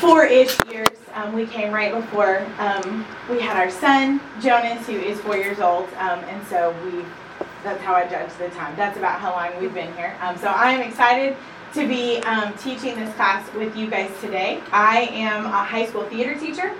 four-ish 0.00 0.56
years. 0.70 0.88
Um, 1.14 1.32
we 1.32 1.46
came 1.46 1.72
right 1.72 1.92
before 1.92 2.46
um, 2.58 3.04
we 3.28 3.40
had 3.40 3.56
our 3.56 3.70
son 3.70 4.20
Jonas, 4.40 4.86
who 4.86 4.92
is 4.92 5.20
four 5.20 5.36
years 5.36 5.58
old, 5.58 5.88
um, 5.94 6.20
and 6.20 6.46
so 6.46 6.74
we. 6.84 7.04
That's 7.64 7.82
how 7.82 7.94
I 7.94 8.06
judge 8.06 8.30
the 8.38 8.48
time. 8.50 8.76
That's 8.76 8.96
about 8.96 9.20
how 9.20 9.32
long 9.32 9.60
we've 9.60 9.74
been 9.74 9.92
here. 9.96 10.16
Um, 10.20 10.38
so 10.38 10.46
I 10.46 10.70
am 10.70 10.80
excited 10.80 11.36
to 11.74 11.88
be 11.88 12.18
um, 12.18 12.56
teaching 12.56 12.94
this 12.94 13.12
class 13.16 13.52
with 13.52 13.76
you 13.76 13.90
guys 13.90 14.10
today. 14.20 14.60
I 14.72 15.08
am 15.12 15.44
a 15.44 15.64
high 15.64 15.86
school 15.86 16.04
theater 16.04 16.38
teacher 16.38 16.72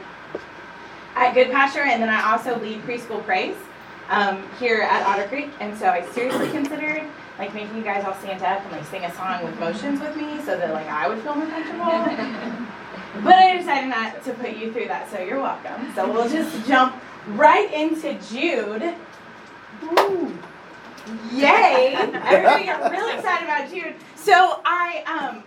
at 1.17 1.35
Good 1.35 1.49
Goodpasture, 1.49 1.85
and 1.85 2.01
then 2.01 2.09
I 2.09 2.31
also 2.31 2.59
lead 2.61 2.81
preschool 2.83 3.25
praise 3.25 3.57
um, 4.09 4.45
here 4.61 4.83
at 4.83 5.05
Otter 5.05 5.27
Creek. 5.27 5.51
And 5.59 5.77
so 5.77 5.89
I 5.89 6.07
seriously 6.13 6.49
considered 6.51 7.03
like 7.41 7.53
making 7.55 7.77
you 7.77 7.83
guys 7.83 8.05
all 8.05 8.15
stand 8.15 8.43
up 8.43 8.63
and 8.63 8.73
like 8.73 8.85
sing 8.87 9.05
a 9.05 9.13
song 9.15 9.45
with 9.45 9.59
motions 9.59 10.01
with 10.01 10.17
me, 10.17 10.41
so 10.43 10.57
that 10.57 10.73
like 10.73 10.87
I 10.87 11.09
would 11.09 11.21
feel 11.23 11.35
more 11.35 11.47
comfortable. 11.47 12.67
But 13.25 13.35
I 13.35 13.57
decided 13.57 13.89
not 13.91 14.23
to 14.25 14.33
put 14.35 14.57
you 14.57 14.73
through 14.73 14.89
that, 14.89 15.11
so 15.11 15.19
you're 15.21 15.41
welcome. 15.41 15.93
So 15.95 16.11
we'll 16.13 16.29
just 16.29 16.67
jump 16.67 16.95
right 17.29 17.73
into 17.73 18.15
Jude. 18.31 18.95
Ooh. 19.85 20.39
Yay! 21.33 21.95
Everybody 21.95 22.67
got 22.67 22.91
really 22.91 23.15
excited 23.15 23.45
about 23.45 23.71
Jude. 23.71 23.95
So 24.15 24.61
I 24.65 25.03
um 25.07 25.43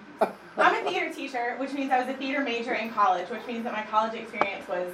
I'm 0.57 0.85
a 0.85 0.89
theater 0.89 1.13
teacher, 1.13 1.55
which 1.57 1.71
means 1.73 1.91
I 1.91 1.99
was 1.99 2.07
a 2.13 2.17
theater 2.17 2.41
major 2.43 2.73
in 2.73 2.89
college, 2.91 3.29
which 3.29 3.45
means 3.47 3.63
that 3.63 3.73
my 3.73 3.84
college 3.84 4.13
experience 4.13 4.67
was 4.67 4.91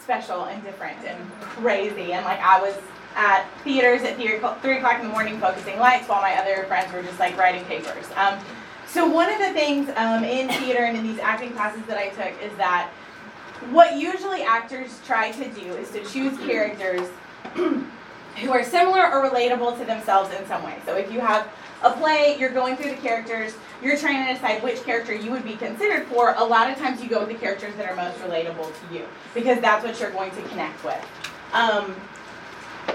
special 0.00 0.44
and 0.46 0.62
different 0.64 0.98
and 1.04 1.18
crazy. 1.40 2.12
And 2.12 2.24
like 2.24 2.40
I 2.40 2.60
was 2.60 2.74
at 3.14 3.46
theaters 3.62 4.02
at 4.02 4.16
three 4.16 4.36
o'clock 4.76 5.00
in 5.00 5.06
the 5.06 5.12
morning 5.12 5.38
focusing 5.38 5.78
lights 5.78 6.08
while 6.08 6.22
my 6.22 6.34
other 6.36 6.64
friends 6.64 6.92
were 6.92 7.02
just 7.02 7.18
like 7.18 7.36
writing 7.36 7.64
papers. 7.66 8.06
Um, 8.16 8.38
so 8.92 9.08
one 9.08 9.32
of 9.32 9.38
the 9.38 9.54
things 9.54 9.90
um, 9.96 10.22
in 10.22 10.50
theater 10.50 10.80
and 10.80 10.98
in 10.98 11.02
these 11.02 11.18
acting 11.18 11.52
classes 11.52 11.82
that 11.86 11.96
I 11.96 12.10
took 12.10 12.42
is 12.42 12.54
that 12.58 12.90
what 13.70 13.96
usually 13.96 14.42
actors 14.42 15.00
try 15.06 15.30
to 15.32 15.48
do 15.48 15.72
is 15.76 15.90
to 15.92 16.04
choose 16.04 16.36
characters 16.40 17.08
who 17.54 18.50
are 18.50 18.62
similar 18.62 19.10
or 19.10 19.30
relatable 19.30 19.78
to 19.78 19.86
themselves 19.86 20.34
in 20.34 20.46
some 20.46 20.62
way. 20.62 20.76
So 20.84 20.94
if 20.94 21.10
you 21.10 21.20
have 21.20 21.48
a 21.82 21.92
play, 21.92 22.36
you're 22.38 22.52
going 22.52 22.76
through 22.76 22.90
the 22.90 22.96
characters, 22.96 23.54
you're 23.82 23.96
trying 23.96 24.26
to 24.26 24.34
decide 24.34 24.62
which 24.62 24.82
character 24.84 25.14
you 25.14 25.30
would 25.30 25.44
be 25.44 25.54
considered 25.56 26.06
for. 26.08 26.34
A 26.36 26.44
lot 26.44 26.70
of 26.70 26.76
times 26.76 27.02
you 27.02 27.08
go 27.08 27.20
with 27.20 27.30
the 27.30 27.34
characters 27.34 27.74
that 27.76 27.88
are 27.88 27.96
most 27.96 28.18
relatable 28.18 28.66
to 28.66 28.94
you 28.94 29.06
because 29.32 29.58
that's 29.62 29.82
what 29.82 29.98
you're 30.00 30.10
going 30.10 30.32
to 30.32 30.42
connect 30.42 30.84
with. 30.84 31.02
Um, 31.54 31.96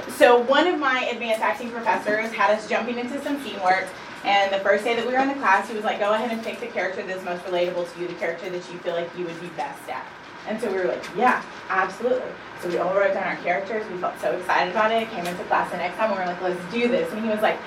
so 0.09 0.41
one 0.41 0.67
of 0.67 0.79
my 0.79 1.05
advanced 1.05 1.41
acting 1.41 1.71
professors 1.71 2.31
had 2.31 2.51
us 2.51 2.69
jumping 2.69 2.99
into 2.99 3.19
some 3.23 3.41
scene 3.41 3.59
work 3.63 3.87
and 4.27 4.53
the 4.53 4.59
first 4.59 4.83
day 4.83 4.93
that 4.93 5.07
we 5.07 5.13
were 5.13 5.19
in 5.19 5.29
the 5.29 5.35
class, 5.35 5.69
he 5.69 5.75
was 5.75 5.85
like, 5.85 5.99
go 5.99 6.13
ahead 6.13 6.31
and 6.31 6.43
pick 6.43 6.59
the 6.59 6.67
character 6.67 7.01
that's 7.01 7.23
most 7.23 7.43
relatable 7.45 7.91
to 7.93 7.99
you, 8.01 8.07
the 8.07 8.13
character 8.15 8.49
that 8.49 8.71
you 8.71 8.77
feel 8.79 8.93
like 8.93 9.09
you 9.17 9.23
would 9.23 9.39
be 9.39 9.47
best 9.55 9.87
at. 9.89 10.05
And 10.47 10.59
so 10.59 10.69
we 10.69 10.77
were 10.77 10.85
like, 10.85 11.03
yeah, 11.15 11.43
absolutely. 11.69 12.29
So 12.61 12.67
we 12.67 12.77
all 12.77 12.93
wrote 12.93 13.13
down 13.13 13.23
our 13.23 13.41
characters. 13.43 13.89
We 13.89 13.97
felt 13.99 14.19
so 14.19 14.31
excited 14.37 14.71
about 14.71 14.91
it. 14.91 15.09
Came 15.11 15.25
into 15.25 15.43
class 15.45 15.71
the 15.71 15.77
next 15.77 15.95
time 15.95 16.11
we 16.11 16.17
were 16.17 16.25
like, 16.25 16.41
let's 16.41 16.73
do 16.73 16.87
this. 16.87 17.11
And 17.13 17.23
he 17.23 17.29
was 17.29 17.41
like, 17.41 17.57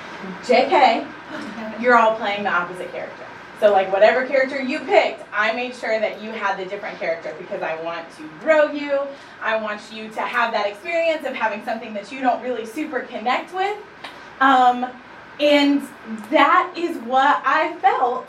JK, 0.42 1.06
you're 1.80 1.96
all 1.96 2.14
playing 2.16 2.42
the 2.42 2.50
opposite 2.50 2.92
character. 2.92 3.24
So 3.58 3.72
like 3.72 3.92
whatever 3.92 4.26
character 4.26 4.60
you 4.60 4.80
picked, 4.80 5.22
I 5.32 5.52
made 5.52 5.74
sure 5.74 5.98
that 5.98 6.22
you 6.22 6.30
had 6.30 6.58
the 6.58 6.64
different 6.64 6.98
character 6.98 7.34
because 7.38 7.62
I 7.62 7.80
want 7.82 8.06
to 8.16 8.28
grow 8.40 8.70
you. 8.72 9.00
I 9.42 9.56
want 9.56 9.80
you 9.92 10.08
to 10.08 10.20
have 10.20 10.52
that 10.52 10.66
experience 10.66 11.26
of 11.26 11.34
having 11.34 11.62
something 11.64 11.92
that 11.94 12.10
you 12.10 12.20
don't 12.20 12.42
really 12.42 12.64
super 12.64 13.00
connect 13.00 13.54
with. 13.54 13.76
Um, 14.40 14.86
and 15.40 15.82
that 16.30 16.74
is 16.76 16.96
what 16.98 17.42
I 17.44 17.74
felt 17.76 18.28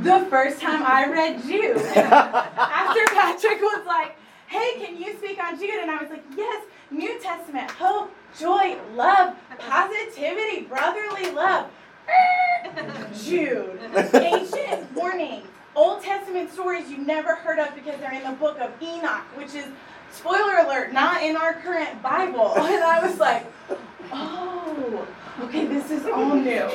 the 0.00 0.26
first 0.30 0.60
time 0.60 0.82
I 0.82 1.06
read 1.06 1.42
Jude. 1.42 1.76
After 1.76 3.04
Patrick 3.14 3.60
was 3.60 3.86
like, 3.86 4.16
hey, 4.48 4.84
can 4.84 4.96
you 4.96 5.16
speak 5.18 5.42
on 5.42 5.58
Jude? 5.58 5.80
And 5.80 5.90
I 5.90 6.00
was 6.00 6.10
like, 6.10 6.24
yes, 6.36 6.64
New 6.90 7.20
Testament, 7.20 7.70
hope, 7.72 8.10
joy, 8.38 8.78
love, 8.94 9.36
positivity, 9.58 10.62
brotherly 10.62 11.30
love. 11.32 11.70
Jude. 13.22 13.78
Ancient 14.14 14.92
warning. 14.94 15.42
Old 15.74 16.02
Testament 16.02 16.50
stories 16.50 16.90
you 16.90 16.98
never 16.98 17.34
heard 17.34 17.58
of 17.58 17.74
because 17.74 17.98
they're 18.00 18.12
in 18.12 18.24
the 18.24 18.36
book 18.36 18.58
of 18.58 18.70
Enoch, 18.82 19.24
which 19.36 19.54
is, 19.54 19.66
spoiler 20.12 20.58
alert, 20.58 20.92
not 20.92 21.22
in 21.22 21.36
our 21.36 21.54
current 21.54 22.02
Bible. 22.02 22.54
And 22.72 22.84
I 22.84 23.06
was 23.06 23.18
like, 23.18 23.46
oh, 24.12 25.06
okay, 25.40 25.66
this 25.66 25.90
is 25.90 26.06
all 26.06 26.34
new. 26.34 26.70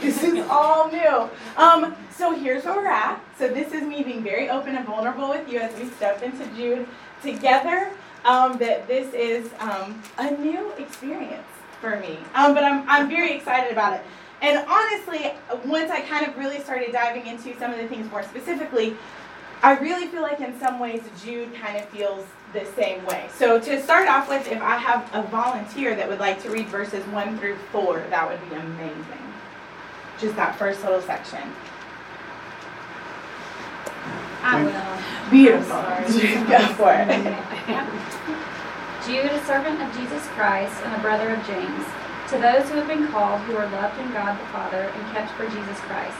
This 0.00 0.22
is 0.22 0.46
all 0.48 0.90
new. 0.90 1.28
Um, 1.56 1.94
so 2.10 2.34
here's 2.34 2.64
where 2.64 2.76
we're 2.76 2.86
at. 2.86 3.20
So 3.38 3.48
this 3.48 3.72
is 3.72 3.82
me 3.82 4.02
being 4.02 4.22
very 4.22 4.48
open 4.48 4.76
and 4.76 4.86
vulnerable 4.86 5.28
with 5.28 5.50
you 5.50 5.58
as 5.58 5.76
we 5.78 5.88
step 5.90 6.22
into 6.22 6.46
Jude 6.56 6.86
together. 7.22 7.90
Um, 8.24 8.56
that 8.58 8.86
this 8.86 9.12
is 9.14 9.50
um, 9.58 10.00
a 10.18 10.30
new 10.30 10.70
experience 10.78 11.42
for 11.80 11.98
me. 11.98 12.18
Um, 12.36 12.54
but 12.54 12.62
I'm, 12.62 12.88
I'm 12.88 13.08
very 13.08 13.34
excited 13.34 13.72
about 13.72 13.94
it. 13.94 14.02
And 14.40 14.64
honestly, 14.68 15.32
once 15.64 15.90
I 15.90 16.00
kind 16.02 16.26
of 16.26 16.36
really 16.38 16.60
started 16.60 16.92
diving 16.92 17.26
into 17.26 17.58
some 17.58 17.72
of 17.72 17.78
the 17.78 17.88
things 17.88 18.08
more 18.10 18.22
specifically, 18.22 18.96
I 19.62 19.78
really 19.78 20.08
feel 20.08 20.22
like 20.22 20.40
in 20.40 20.58
some 20.58 20.78
ways 20.80 21.02
Jude 21.22 21.54
kind 21.54 21.76
of 21.76 21.88
feels 21.88 22.26
the 22.52 22.64
same 22.76 23.04
way. 23.06 23.28
So 23.34 23.58
to 23.58 23.82
start 23.82 24.08
off 24.08 24.28
with, 24.28 24.46
if 24.50 24.60
I 24.60 24.76
have 24.76 25.08
a 25.12 25.22
volunteer 25.28 25.94
that 25.96 26.08
would 26.08 26.20
like 26.20 26.42
to 26.42 26.50
read 26.50 26.66
verses 26.68 27.04
1 27.06 27.38
through 27.38 27.56
4, 27.72 28.06
that 28.10 28.28
would 28.28 28.50
be 28.50 28.56
amazing. 28.56 29.32
Just 30.18 30.36
that 30.36 30.56
first 30.56 30.82
little 30.82 31.00
section. 31.00 31.40
I 34.42 34.64
will. 34.64 35.30
Beautiful. 35.30 35.82
Jude, 36.12 36.46
go 36.50 36.58
for 36.74 36.92
it. 36.92 37.08
Jude, 39.06 39.30
a 39.32 39.44
servant 39.46 39.80
of 39.82 39.90
Jesus 39.96 40.26
Christ 40.28 40.74
and 40.84 40.94
a 40.94 40.98
brother 41.00 41.30
of 41.30 41.46
James, 41.46 41.86
to 42.28 42.38
those 42.38 42.68
who 42.70 42.76
have 42.78 42.88
been 42.88 43.08
called, 43.08 43.40
who 43.42 43.56
are 43.56 43.68
loved 43.70 43.98
in 44.00 44.12
God 44.12 44.38
the 44.38 44.46
Father 44.52 44.92
and 44.94 45.12
kept 45.12 45.32
for 45.32 45.46
Jesus 45.46 45.78
Christ. 45.80 46.18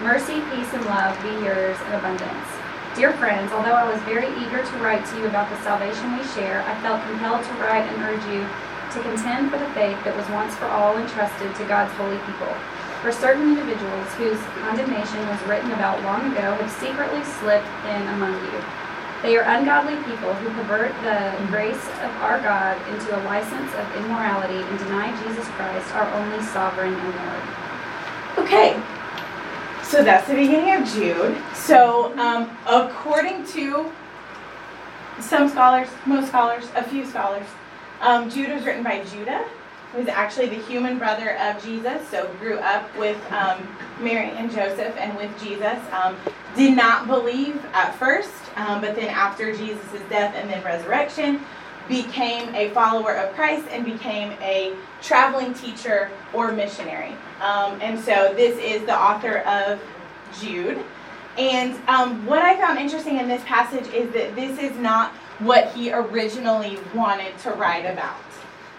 Mercy, 0.00 0.40
peace, 0.50 0.72
and 0.72 0.84
love 0.86 1.16
be 1.22 1.30
yours 1.44 1.76
in 1.86 1.92
abundance. 1.92 2.51
Dear 2.94 3.16
friends, 3.16 3.52
although 3.52 3.72
I 3.72 3.88
was 3.88 3.96
very 4.02 4.28
eager 4.36 4.60
to 4.60 4.76
write 4.84 5.00
to 5.06 5.16
you 5.16 5.24
about 5.24 5.48
the 5.48 5.56
salvation 5.64 6.12
we 6.12 6.24
share, 6.36 6.60
I 6.60 6.76
felt 6.84 7.00
compelled 7.08 7.40
to 7.40 7.52
write 7.56 7.88
and 7.88 7.96
urge 8.04 8.20
you 8.28 8.44
to 8.44 8.98
contend 9.00 9.48
for 9.48 9.56
the 9.56 9.72
faith 9.72 9.96
that 10.04 10.12
was 10.12 10.28
once 10.28 10.52
for 10.60 10.68
all 10.68 11.00
entrusted 11.00 11.56
to 11.56 11.64
God's 11.64 11.88
holy 11.96 12.20
people. 12.28 12.52
For 13.00 13.08
certain 13.08 13.56
individuals 13.56 14.12
whose 14.20 14.36
condemnation 14.60 15.24
was 15.24 15.40
written 15.48 15.72
about 15.72 16.04
long 16.04 16.20
ago 16.36 16.52
have 16.60 16.68
secretly 16.68 17.24
slipped 17.40 17.72
in 17.88 18.02
among 18.12 18.36
you. 18.52 18.60
They 19.24 19.40
are 19.40 19.48
ungodly 19.48 19.96
people 20.04 20.36
who 20.36 20.52
pervert 20.52 20.92
the 21.00 21.32
grace 21.48 21.88
of 22.04 22.12
our 22.20 22.44
God 22.44 22.76
into 22.92 23.16
a 23.16 23.24
license 23.24 23.72
of 23.72 23.88
immorality 24.04 24.60
and 24.60 24.78
deny 24.84 25.08
Jesus 25.24 25.48
Christ, 25.56 25.88
our 25.96 26.12
only 26.12 26.44
sovereign 26.44 26.92
and 26.92 27.14
Lord. 27.16 27.44
Okay, 28.44 28.76
so 29.92 30.02
that's 30.02 30.26
the 30.26 30.34
beginning 30.34 30.72
of 30.72 30.88
Jude. 30.94 31.36
So, 31.52 32.18
um, 32.18 32.56
according 32.66 33.44
to 33.48 33.92
some 35.20 35.50
scholars, 35.50 35.86
most 36.06 36.28
scholars, 36.28 36.64
a 36.74 36.82
few 36.82 37.04
scholars, 37.04 37.44
um, 38.00 38.30
Jude 38.30 38.52
was 38.52 38.64
written 38.64 38.82
by 38.82 39.04
Judah, 39.04 39.46
who 39.92 39.98
is 39.98 40.08
actually 40.08 40.46
the 40.46 40.62
human 40.62 40.96
brother 40.96 41.36
of 41.36 41.62
Jesus. 41.62 42.08
So, 42.08 42.26
grew 42.40 42.56
up 42.60 42.88
with 42.96 43.18
um, 43.32 43.68
Mary 44.00 44.30
and 44.30 44.50
Joseph 44.50 44.96
and 44.96 45.14
with 45.14 45.30
Jesus. 45.42 45.78
Um, 45.92 46.16
did 46.56 46.74
not 46.74 47.06
believe 47.06 47.62
at 47.74 47.94
first, 47.96 48.32
um, 48.56 48.80
but 48.80 48.96
then 48.96 49.10
after 49.10 49.54
Jesus' 49.54 50.00
death 50.08 50.34
and 50.34 50.48
then 50.48 50.64
resurrection, 50.64 51.42
became 51.88 52.54
a 52.54 52.70
follower 52.70 53.16
of 53.16 53.34
Christ 53.34 53.66
and 53.70 53.84
became 53.84 54.32
a 54.40 54.74
traveling 55.00 55.54
teacher 55.54 56.10
or 56.32 56.52
missionary. 56.52 57.16
Um, 57.40 57.80
and 57.80 57.98
so 57.98 58.32
this 58.34 58.58
is 58.58 58.86
the 58.86 58.96
author 58.96 59.38
of 59.38 59.80
Jude. 60.40 60.82
And 61.38 61.76
um, 61.88 62.24
what 62.26 62.42
I 62.42 62.56
found 62.56 62.78
interesting 62.78 63.18
in 63.18 63.26
this 63.26 63.42
passage 63.44 63.86
is 63.92 64.12
that 64.12 64.34
this 64.36 64.58
is 64.58 64.76
not 64.78 65.12
what 65.38 65.72
he 65.72 65.92
originally 65.92 66.78
wanted 66.94 67.36
to 67.38 67.50
write 67.52 67.84
about. 67.84 68.16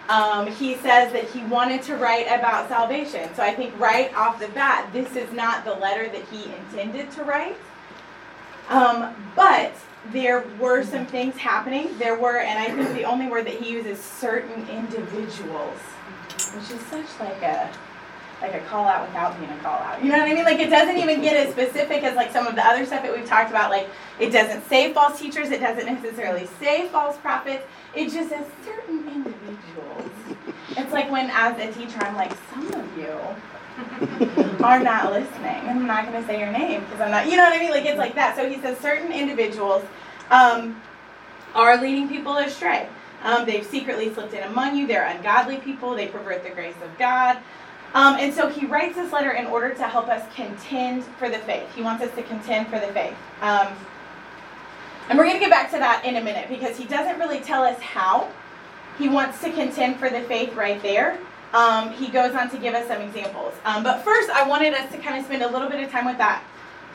Um, 0.09 0.47
he 0.47 0.75
says 0.75 1.13
that 1.13 1.29
he 1.29 1.43
wanted 1.45 1.81
to 1.83 1.95
write 1.95 2.27
about 2.27 2.67
salvation. 2.67 3.33
So 3.35 3.43
I 3.43 3.53
think 3.53 3.77
right 3.79 4.13
off 4.15 4.39
the 4.39 4.49
bat, 4.49 4.89
this 4.93 5.15
is 5.15 5.31
not 5.31 5.65
the 5.65 5.73
letter 5.73 6.09
that 6.09 6.23
he 6.29 6.51
intended 6.53 7.09
to 7.11 7.23
write. 7.23 7.57
Um, 8.69 9.15
but 9.35 9.73
there 10.11 10.43
were 10.59 10.83
some 10.83 11.05
things 11.05 11.37
happening. 11.37 11.97
There 11.97 12.19
were, 12.19 12.39
and 12.39 12.59
I 12.59 12.75
think 12.75 12.95
the 12.95 13.05
only 13.05 13.27
word 13.27 13.45
that 13.45 13.55
he 13.55 13.71
uses, 13.71 13.99
certain 13.99 14.67
individuals, 14.69 15.79
which 15.79 16.71
is 16.71 16.85
such 16.87 17.07
like 17.19 17.41
a 17.41 17.71
like 18.41 18.55
a 18.55 18.59
call 18.65 18.85
out 18.85 19.07
without 19.07 19.39
being 19.39 19.49
a 19.51 19.57
call 19.59 19.79
out. 19.79 20.03
You 20.03 20.11
know 20.11 20.17
what 20.17 20.29
I 20.29 20.33
mean? 20.33 20.43
Like 20.43 20.59
it 20.59 20.69
doesn't 20.69 20.97
even 20.97 21.21
get 21.21 21.37
as 21.37 21.53
specific 21.53 22.03
as 22.03 22.15
like 22.17 22.29
some 22.31 22.45
of 22.45 22.55
the 22.55 22.65
other 22.65 22.85
stuff 22.85 23.01
that 23.01 23.15
we've 23.15 23.25
talked 23.25 23.49
about. 23.49 23.71
Like 23.71 23.89
it 24.19 24.31
doesn't 24.31 24.67
say 24.67 24.91
false 24.93 25.17
teachers. 25.17 25.49
It 25.51 25.61
doesn't 25.61 25.85
necessarily 25.85 26.47
say 26.59 26.89
false 26.89 27.15
prophets. 27.17 27.65
It 27.95 28.11
just 28.11 28.29
says 28.29 28.45
certain 28.65 29.07
individuals. 29.07 30.11
It's 30.71 30.91
like 30.91 31.09
when 31.09 31.29
as 31.31 31.57
a 31.57 31.71
teacher 31.71 31.99
I'm 31.99 32.15
like, 32.15 32.33
some 32.53 32.67
of 32.73 32.97
you 32.97 33.17
are 34.63 34.79
not 34.79 35.11
listening. 35.11 35.67
I'm 35.67 35.87
not 35.87 36.05
going 36.07 36.21
to 36.21 36.27
say 36.27 36.39
your 36.39 36.51
name 36.51 36.81
because 36.81 37.01
I'm 37.01 37.11
not, 37.11 37.29
you 37.29 37.37
know 37.37 37.43
what 37.43 37.53
I 37.53 37.59
mean? 37.59 37.71
Like 37.71 37.85
it's 37.85 37.97
like 37.97 38.15
that. 38.15 38.35
So 38.35 38.49
he 38.49 38.59
says 38.61 38.77
certain 38.79 39.11
individuals 39.11 39.83
um, 40.29 40.81
are 41.55 41.79
leading 41.81 42.07
people 42.07 42.37
astray. 42.37 42.87
Um, 43.23 43.45
they've 43.45 43.65
secretly 43.65 44.13
slipped 44.13 44.33
in 44.33 44.43
among 44.43 44.77
you. 44.77 44.85
They're 44.85 45.07
ungodly 45.07 45.57
people. 45.57 45.95
They 45.95 46.07
pervert 46.07 46.43
the 46.43 46.49
grace 46.49 46.75
of 46.83 46.97
God. 46.97 47.37
Um, 47.93 48.17
and 48.19 48.33
so 48.33 48.49
he 48.49 48.65
writes 48.65 48.95
this 48.95 49.13
letter 49.13 49.31
in 49.31 49.45
order 49.45 49.73
to 49.73 49.83
help 49.83 50.07
us 50.07 50.23
contend 50.35 51.03
for 51.03 51.29
the 51.29 51.37
faith. 51.39 51.73
He 51.75 51.81
wants 51.81 52.03
us 52.03 52.13
to 52.15 52.23
contend 52.23 52.67
for 52.67 52.79
the 52.79 52.87
faith. 52.87 53.15
Um, 53.41 53.67
and 55.09 55.17
we're 55.17 55.25
going 55.25 55.35
to 55.35 55.39
get 55.39 55.51
back 55.51 55.69
to 55.71 55.77
that 55.77 56.03
in 56.05 56.15
a 56.15 56.21
minute 56.21 56.49
because 56.49 56.77
he 56.77 56.85
doesn't 56.85 57.19
really 57.19 57.39
tell 57.39 57.63
us 57.63 57.79
how. 57.79 58.29
He 58.97 59.09
wants 59.09 59.41
to 59.41 59.51
contend 59.51 59.97
for 59.97 60.09
the 60.09 60.21
faith 60.21 60.53
right 60.53 60.81
there. 60.81 61.19
Um, 61.53 61.91
he 61.91 62.07
goes 62.07 62.35
on 62.35 62.49
to 62.49 62.57
give 62.57 62.73
us 62.73 62.87
some 62.87 63.01
examples. 63.01 63.53
Um, 63.63 63.83
but 63.83 64.03
first, 64.03 64.29
I 64.29 64.47
wanted 64.47 64.73
us 64.73 64.91
to 64.91 64.97
kind 64.97 65.19
of 65.19 65.25
spend 65.25 65.43
a 65.43 65.49
little 65.49 65.69
bit 65.69 65.83
of 65.83 65.91
time 65.91 66.05
with 66.05 66.17
that 66.17 66.43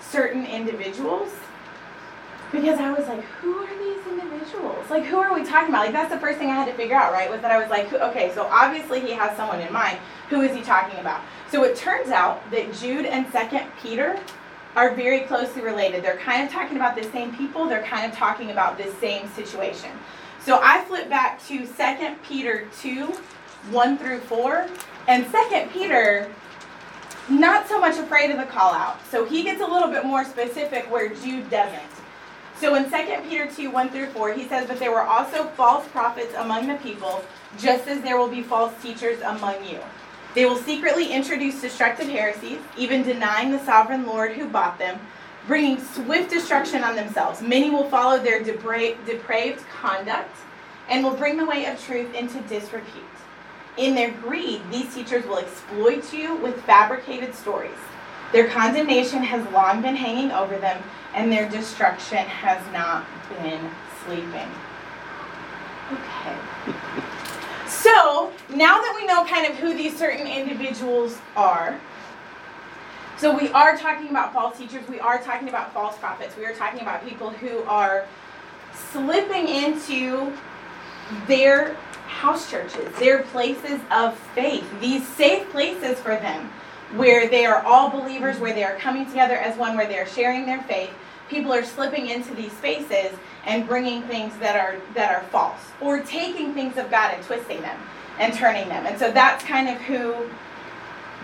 certain 0.00 0.44
individuals 0.46 1.30
because 2.50 2.80
I 2.80 2.90
was 2.90 3.06
like, 3.06 3.22
who 3.24 3.58
are 3.58 3.78
these 3.78 4.06
individuals? 4.06 4.88
Like, 4.88 5.04
who 5.04 5.18
are 5.18 5.34
we 5.34 5.44
talking 5.44 5.68
about? 5.68 5.84
Like, 5.84 5.92
that's 5.92 6.12
the 6.12 6.18
first 6.18 6.38
thing 6.38 6.48
I 6.48 6.54
had 6.54 6.66
to 6.66 6.72
figure 6.74 6.96
out, 6.96 7.12
right? 7.12 7.30
Was 7.30 7.40
that 7.42 7.52
I 7.52 7.58
was 7.58 7.68
like, 7.68 7.92
okay, 7.92 8.32
so 8.34 8.46
obviously 8.50 9.00
he 9.00 9.10
has 9.12 9.36
someone 9.36 9.60
in 9.60 9.72
mind. 9.72 9.98
Who 10.30 10.40
is 10.40 10.56
he 10.56 10.62
talking 10.62 10.98
about? 10.98 11.20
So 11.50 11.64
it 11.64 11.76
turns 11.76 12.08
out 12.08 12.50
that 12.50 12.72
Jude 12.74 13.06
and 13.06 13.30
Second 13.30 13.66
Peter 13.82 14.18
are 14.76 14.94
very 14.94 15.20
closely 15.20 15.62
related. 15.62 16.02
They're 16.02 16.18
kind 16.18 16.46
of 16.46 16.52
talking 16.52 16.76
about 16.76 16.96
the 16.96 17.04
same 17.04 17.34
people. 17.36 17.66
They're 17.66 17.84
kind 17.84 18.10
of 18.10 18.16
talking 18.16 18.50
about 18.50 18.78
the 18.78 18.90
same 19.00 19.28
situation. 19.28 19.90
So 20.40 20.60
I 20.62 20.82
flip 20.84 21.08
back 21.08 21.44
to 21.46 21.66
Second 21.66 22.22
Peter 22.22 22.66
2 22.80 23.12
1 23.70 23.98
through 23.98 24.20
4. 24.20 24.68
And 25.08 25.26
Second 25.30 25.70
Peter, 25.70 26.30
not 27.28 27.68
so 27.68 27.80
much 27.80 27.98
afraid 27.98 28.30
of 28.30 28.38
the 28.38 28.44
call 28.44 28.72
out. 28.72 28.98
So 29.10 29.24
he 29.24 29.42
gets 29.42 29.60
a 29.60 29.66
little 29.66 29.88
bit 29.88 30.04
more 30.04 30.24
specific 30.24 30.90
where 30.90 31.08
Jude 31.08 31.50
doesn't. 31.50 31.82
So 32.60 32.74
in 32.74 32.90
2 32.90 33.28
Peter 33.28 33.46
2 33.46 33.70
1 33.70 33.90
through 33.90 34.06
4, 34.06 34.32
he 34.32 34.48
says, 34.48 34.66
But 34.66 34.78
there 34.78 34.90
were 34.90 35.02
also 35.02 35.44
false 35.48 35.86
prophets 35.88 36.34
among 36.36 36.66
the 36.66 36.74
people, 36.76 37.22
just 37.56 37.86
as 37.86 38.00
there 38.00 38.18
will 38.18 38.28
be 38.28 38.42
false 38.42 38.72
teachers 38.82 39.20
among 39.20 39.64
you. 39.64 39.78
They 40.34 40.44
will 40.44 40.56
secretly 40.56 41.12
introduce 41.12 41.60
destructive 41.60 42.08
heresies, 42.08 42.58
even 42.76 43.02
denying 43.02 43.50
the 43.50 43.64
sovereign 43.64 44.06
Lord 44.06 44.32
who 44.32 44.48
bought 44.48 44.78
them, 44.78 44.98
bringing 45.46 45.80
swift 45.80 46.30
destruction 46.30 46.82
on 46.82 46.96
themselves. 46.96 47.40
Many 47.40 47.70
will 47.70 47.88
follow 47.88 48.18
their 48.18 48.42
depra- 48.42 48.96
depraved 49.06 49.64
conduct 49.80 50.36
and 50.88 51.04
will 51.04 51.14
bring 51.14 51.36
the 51.36 51.46
way 51.46 51.66
of 51.66 51.82
truth 51.84 52.12
into 52.14 52.40
disrepute. 52.42 53.04
In 53.78 53.94
their 53.94 54.10
greed, 54.10 54.60
these 54.72 54.92
teachers 54.92 55.24
will 55.24 55.38
exploit 55.38 56.12
you 56.12 56.36
with 56.36 56.60
fabricated 56.64 57.32
stories. 57.32 57.78
Their 58.32 58.48
condemnation 58.48 59.22
has 59.22 59.50
long 59.52 59.80
been 59.80 59.94
hanging 59.94 60.32
over 60.32 60.58
them, 60.58 60.82
and 61.14 61.30
their 61.30 61.48
destruction 61.48 62.18
has 62.18 62.60
not 62.72 63.06
been 63.40 63.70
sleeping. 64.04 64.48
Okay. 65.92 66.36
So, 67.68 68.32
now 68.50 68.78
that 68.78 68.94
we 69.00 69.06
know 69.06 69.24
kind 69.24 69.46
of 69.46 69.56
who 69.58 69.74
these 69.74 69.96
certain 69.96 70.26
individuals 70.26 71.18
are, 71.36 71.78
so 73.16 73.36
we 73.36 73.48
are 73.50 73.76
talking 73.76 74.10
about 74.10 74.32
false 74.32 74.58
teachers, 74.58 74.86
we 74.88 75.00
are 75.00 75.22
talking 75.22 75.48
about 75.48 75.72
false 75.72 75.96
prophets, 75.98 76.36
we 76.36 76.44
are 76.44 76.54
talking 76.54 76.80
about 76.80 77.04
people 77.06 77.30
who 77.30 77.62
are 77.62 78.06
slipping 78.92 79.48
into 79.48 80.32
their 81.26 81.76
house 82.18 82.50
churches, 82.50 82.92
their 82.98 83.22
places 83.22 83.80
of 83.92 84.18
faith, 84.34 84.68
these 84.80 85.06
safe 85.06 85.48
places 85.50 86.00
for 86.00 86.16
them 86.16 86.50
where 86.96 87.28
they 87.28 87.46
are 87.46 87.62
all 87.64 87.90
believers, 87.90 88.40
where 88.40 88.52
they 88.52 88.64
are 88.64 88.74
coming 88.76 89.06
together 89.06 89.36
as 89.36 89.56
one, 89.56 89.76
where 89.76 89.86
they 89.86 89.98
are 89.98 90.06
sharing 90.06 90.44
their 90.44 90.60
faith. 90.62 90.90
People 91.28 91.52
are 91.52 91.62
slipping 91.62 92.08
into 92.08 92.34
these 92.34 92.50
spaces 92.52 93.16
and 93.44 93.68
bringing 93.68 94.02
things 94.02 94.36
that 94.38 94.56
are 94.56 94.80
that 94.94 95.14
are 95.14 95.22
false, 95.28 95.60
or 95.80 96.00
taking 96.00 96.54
things 96.54 96.76
of 96.76 96.90
God 96.90 97.14
and 97.14 97.22
twisting 97.24 97.60
them 97.60 97.78
and 98.18 98.34
turning 98.34 98.68
them. 98.68 98.86
And 98.86 98.98
so 98.98 99.12
that's 99.12 99.44
kind 99.44 99.68
of 99.68 99.76
who 99.82 100.28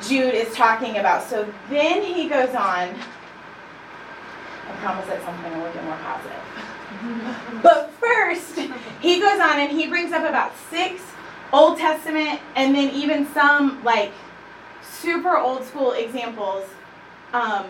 Jude 0.07 0.35
is 0.35 0.55
talking 0.55 0.99
about. 0.99 1.25
So 1.25 1.53
then 1.71 2.03
he 2.03 2.29
goes 2.29 2.55
on. 2.55 2.95
I 4.69 4.73
promise 4.77 5.09
at 5.09 5.23
some 5.23 5.37
point 5.43 5.55
I 5.55 5.63
will 5.63 5.73
get 5.73 5.85
more 5.85 5.99
positive. 5.99 7.63
but 7.63 7.91
first, 8.01 8.59
he 9.01 9.21
goes 9.21 9.41
on 9.41 9.59
and 9.59 9.71
he 9.71 9.87
brings 9.87 10.13
up 10.13 10.25
about 10.25 10.53
six 10.71 11.03
Old 11.53 11.79
Testament 11.79 12.41
and 12.57 12.75
then 12.75 12.91
even 12.95 13.27
some 13.33 13.83
like 13.85 14.13
super 14.83 15.37
old 15.37 15.65
school 15.65 15.93
examples 15.93 16.65
um, 17.33 17.67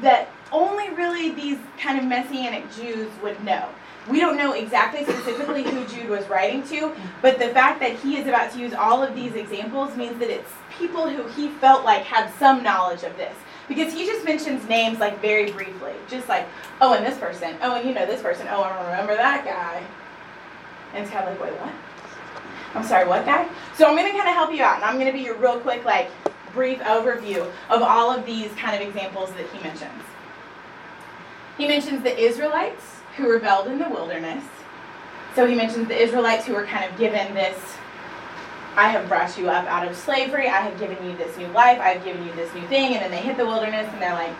that 0.00 0.28
only 0.52 0.90
really 0.90 1.30
these 1.30 1.58
kind 1.78 1.98
of 1.98 2.04
messianic 2.04 2.70
Jews 2.74 3.10
would 3.22 3.42
know. 3.44 3.68
We 4.08 4.20
don't 4.20 4.38
know 4.38 4.52
exactly 4.52 5.04
specifically 5.04 5.62
who 5.62 5.86
Jude 5.86 6.08
was 6.08 6.26
writing 6.28 6.62
to, 6.68 6.94
but 7.20 7.38
the 7.38 7.48
fact 7.48 7.80
that 7.80 7.92
he 7.96 8.16
is 8.16 8.26
about 8.26 8.52
to 8.52 8.58
use 8.58 8.72
all 8.72 9.02
of 9.02 9.14
these 9.14 9.34
examples 9.34 9.94
means 9.96 10.18
that 10.18 10.30
it's 10.30 10.50
people 10.78 11.08
who 11.08 11.28
he 11.28 11.48
felt 11.48 11.84
like 11.84 12.02
had 12.02 12.32
some 12.38 12.62
knowledge 12.62 13.02
of 13.02 13.16
this. 13.16 13.34
Because 13.68 13.92
he 13.92 14.06
just 14.06 14.24
mentions 14.24 14.66
names 14.68 14.98
like 14.98 15.20
very 15.20 15.52
briefly, 15.52 15.92
just 16.08 16.28
like, 16.28 16.46
oh, 16.80 16.94
and 16.94 17.04
this 17.04 17.18
person, 17.18 17.56
oh, 17.62 17.76
and 17.76 17.86
you 17.86 17.94
know 17.94 18.06
this 18.06 18.22
person, 18.22 18.46
oh, 18.50 18.62
I 18.62 18.90
remember 18.90 19.14
that 19.14 19.44
guy. 19.44 19.82
And 20.94 21.04
it's 21.04 21.12
kind 21.12 21.28
of 21.28 21.38
like, 21.38 21.50
wait, 21.50 21.60
what? 21.60 21.72
I'm 22.74 22.84
sorry, 22.84 23.06
what 23.06 23.26
guy? 23.26 23.48
So 23.76 23.86
I'm 23.86 23.94
going 23.94 24.10
to 24.10 24.16
kind 24.16 24.28
of 24.28 24.34
help 24.34 24.52
you 24.52 24.62
out, 24.62 24.76
and 24.76 24.84
I'm 24.84 24.94
going 24.94 25.06
to 25.06 25.12
be 25.12 25.20
your 25.20 25.36
real 25.36 25.60
quick, 25.60 25.84
like, 25.84 26.10
brief 26.54 26.78
overview 26.80 27.50
of 27.68 27.82
all 27.82 28.10
of 28.10 28.24
these 28.24 28.52
kind 28.54 28.74
of 28.74 28.86
examples 28.86 29.30
that 29.32 29.46
he 29.50 29.62
mentions. 29.62 30.02
He 31.58 31.68
mentions 31.68 32.02
the 32.02 32.18
Israelites 32.18 33.00
who 33.16 33.28
rebelled 33.28 33.66
in 33.66 33.78
the 33.78 33.88
wilderness. 33.88 34.44
So 35.34 35.46
he 35.46 35.54
mentions 35.54 35.88
the 35.88 36.00
Israelites 36.00 36.46
who 36.46 36.54
were 36.54 36.64
kind 36.64 36.90
of 36.90 36.98
given 36.98 37.34
this 37.34 37.77
I 38.78 38.86
have 38.90 39.08
brought 39.08 39.36
you 39.36 39.50
up 39.50 39.66
out 39.66 39.88
of 39.88 39.96
slavery. 39.96 40.46
I 40.46 40.60
have 40.60 40.78
given 40.78 41.04
you 41.04 41.16
this 41.16 41.36
new 41.36 41.48
life. 41.48 41.80
I 41.80 41.88
have 41.88 42.04
given 42.04 42.24
you 42.24 42.32
this 42.34 42.54
new 42.54 42.64
thing. 42.68 42.94
And 42.94 43.02
then 43.02 43.10
they 43.10 43.16
hit 43.16 43.36
the 43.36 43.44
wilderness 43.44 43.88
and 43.92 44.00
they're 44.00 44.12
like, 44.12 44.32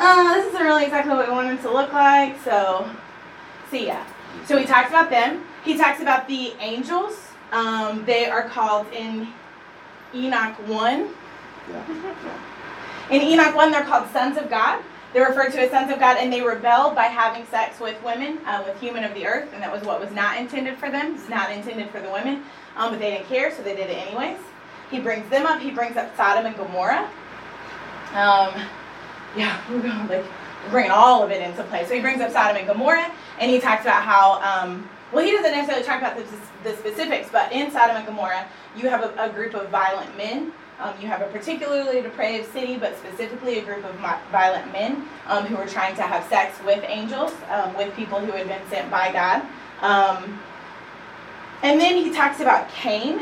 oh, 0.00 0.34
this 0.34 0.46
isn't 0.46 0.60
really 0.60 0.86
exactly 0.86 1.14
what 1.14 1.28
we 1.28 1.32
wanted 1.32 1.62
to 1.62 1.72
look 1.72 1.92
like. 1.92 2.36
So, 2.42 2.90
see 3.70 3.86
ya. 3.86 4.02
So 4.44 4.58
he 4.58 4.66
talks 4.66 4.88
about 4.88 5.08
them. 5.08 5.44
He 5.64 5.78
talks 5.78 6.00
about 6.00 6.26
the 6.26 6.52
angels. 6.58 7.28
Um, 7.52 8.04
they 8.06 8.26
are 8.26 8.48
called 8.48 8.88
in 8.92 9.28
Enoch 10.16 10.56
1. 10.66 11.08
In 13.12 13.22
Enoch 13.22 13.54
1, 13.54 13.70
they're 13.70 13.84
called 13.84 14.10
sons 14.10 14.36
of 14.36 14.50
God. 14.50 14.82
They're 15.12 15.28
referred 15.28 15.52
to 15.52 15.60
as 15.60 15.70
sons 15.70 15.92
of 15.92 16.00
God, 16.00 16.16
and 16.18 16.32
they 16.32 16.40
rebelled 16.40 16.96
by 16.96 17.04
having 17.04 17.44
sex 17.46 17.78
with 17.80 18.00
women, 18.04 18.38
uh, 18.46 18.62
with 18.64 18.80
human 18.80 19.02
of 19.02 19.14
the 19.14 19.26
earth, 19.26 19.48
and 19.52 19.62
that 19.62 19.72
was 19.72 19.82
what 19.82 20.00
was 20.00 20.10
not 20.12 20.38
intended 20.38 20.78
for 20.78 20.90
them. 20.90 21.14
It's 21.14 21.28
not 21.28 21.50
intended 21.50 21.90
for 21.90 22.00
the 22.00 22.10
women, 22.10 22.44
um, 22.80 22.90
but 22.90 22.98
they 22.98 23.10
didn't 23.12 23.26
care, 23.26 23.54
so 23.54 23.62
they 23.62 23.76
did 23.76 23.90
it 23.90 24.08
anyways. 24.08 24.38
He 24.90 24.98
brings 24.98 25.28
them 25.30 25.46
up. 25.46 25.60
He 25.60 25.70
brings 25.70 25.96
up 25.96 26.16
Sodom 26.16 26.46
and 26.46 26.56
Gomorrah. 26.56 27.08
Um, 28.12 28.54
yeah, 29.36 29.60
we're 29.70 29.82
going 29.82 30.08
like 30.08 30.24
bringing 30.70 30.90
all 30.90 31.22
of 31.22 31.30
it 31.30 31.40
into 31.42 31.62
play. 31.64 31.84
So 31.84 31.94
he 31.94 32.00
brings 32.00 32.20
up 32.20 32.32
Sodom 32.32 32.56
and 32.56 32.66
Gomorrah, 32.66 33.12
and 33.38 33.50
he 33.50 33.60
talks 33.60 33.82
about 33.82 34.02
how. 34.02 34.40
Um, 34.42 34.88
well, 35.12 35.24
he 35.24 35.32
doesn't 35.32 35.50
necessarily 35.50 35.84
talk 35.84 35.98
about 35.98 36.16
the, 36.16 36.24
the 36.62 36.76
specifics, 36.76 37.28
but 37.30 37.50
in 37.50 37.72
Sodom 37.72 37.96
and 37.96 38.06
Gomorrah, 38.06 38.46
you 38.76 38.88
have 38.88 39.02
a, 39.02 39.24
a 39.24 39.28
group 39.28 39.54
of 39.54 39.68
violent 39.68 40.16
men 40.16 40.52
um, 40.80 40.94
you 40.98 41.08
have 41.08 41.20
a 41.20 41.26
particularly 41.26 42.00
depraved 42.00 42.50
city, 42.52 42.78
but 42.78 42.96
specifically 42.96 43.58
a 43.58 43.62
group 43.62 43.84
of 43.84 43.94
violent 44.32 44.72
men 44.72 45.06
um, 45.26 45.44
who 45.44 45.56
were 45.56 45.66
trying 45.66 45.94
to 45.96 46.02
have 46.02 46.26
sex 46.28 46.56
with 46.64 46.82
angels, 46.88 47.32
um, 47.50 47.76
with 47.76 47.94
people 47.94 48.18
who 48.18 48.32
had 48.32 48.48
been 48.48 48.62
sent 48.70 48.90
by 48.90 49.12
God. 49.12 49.42
And 51.62 51.80
then 51.80 51.96
he 51.96 52.12
talks 52.12 52.40
about 52.40 52.68
Cain, 52.70 53.20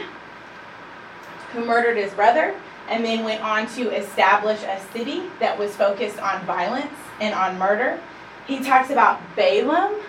who 1.53 1.65
murdered 1.65 1.97
his 1.97 2.13
brother, 2.13 2.55
and 2.89 3.05
then 3.05 3.25
went 3.25 3.43
on 3.43 3.67
to 3.75 3.91
establish 3.91 4.63
a 4.63 4.81
city 4.93 5.23
that 5.41 5.59
was 5.59 5.75
focused 5.75 6.19
on 6.19 6.45
violence 6.47 6.95
and 7.21 7.35
on 7.35 7.59
murder. 7.59 8.01
He 8.47 8.61
talks 8.61 8.91
about 8.91 9.21
Balaam. 9.37 10.01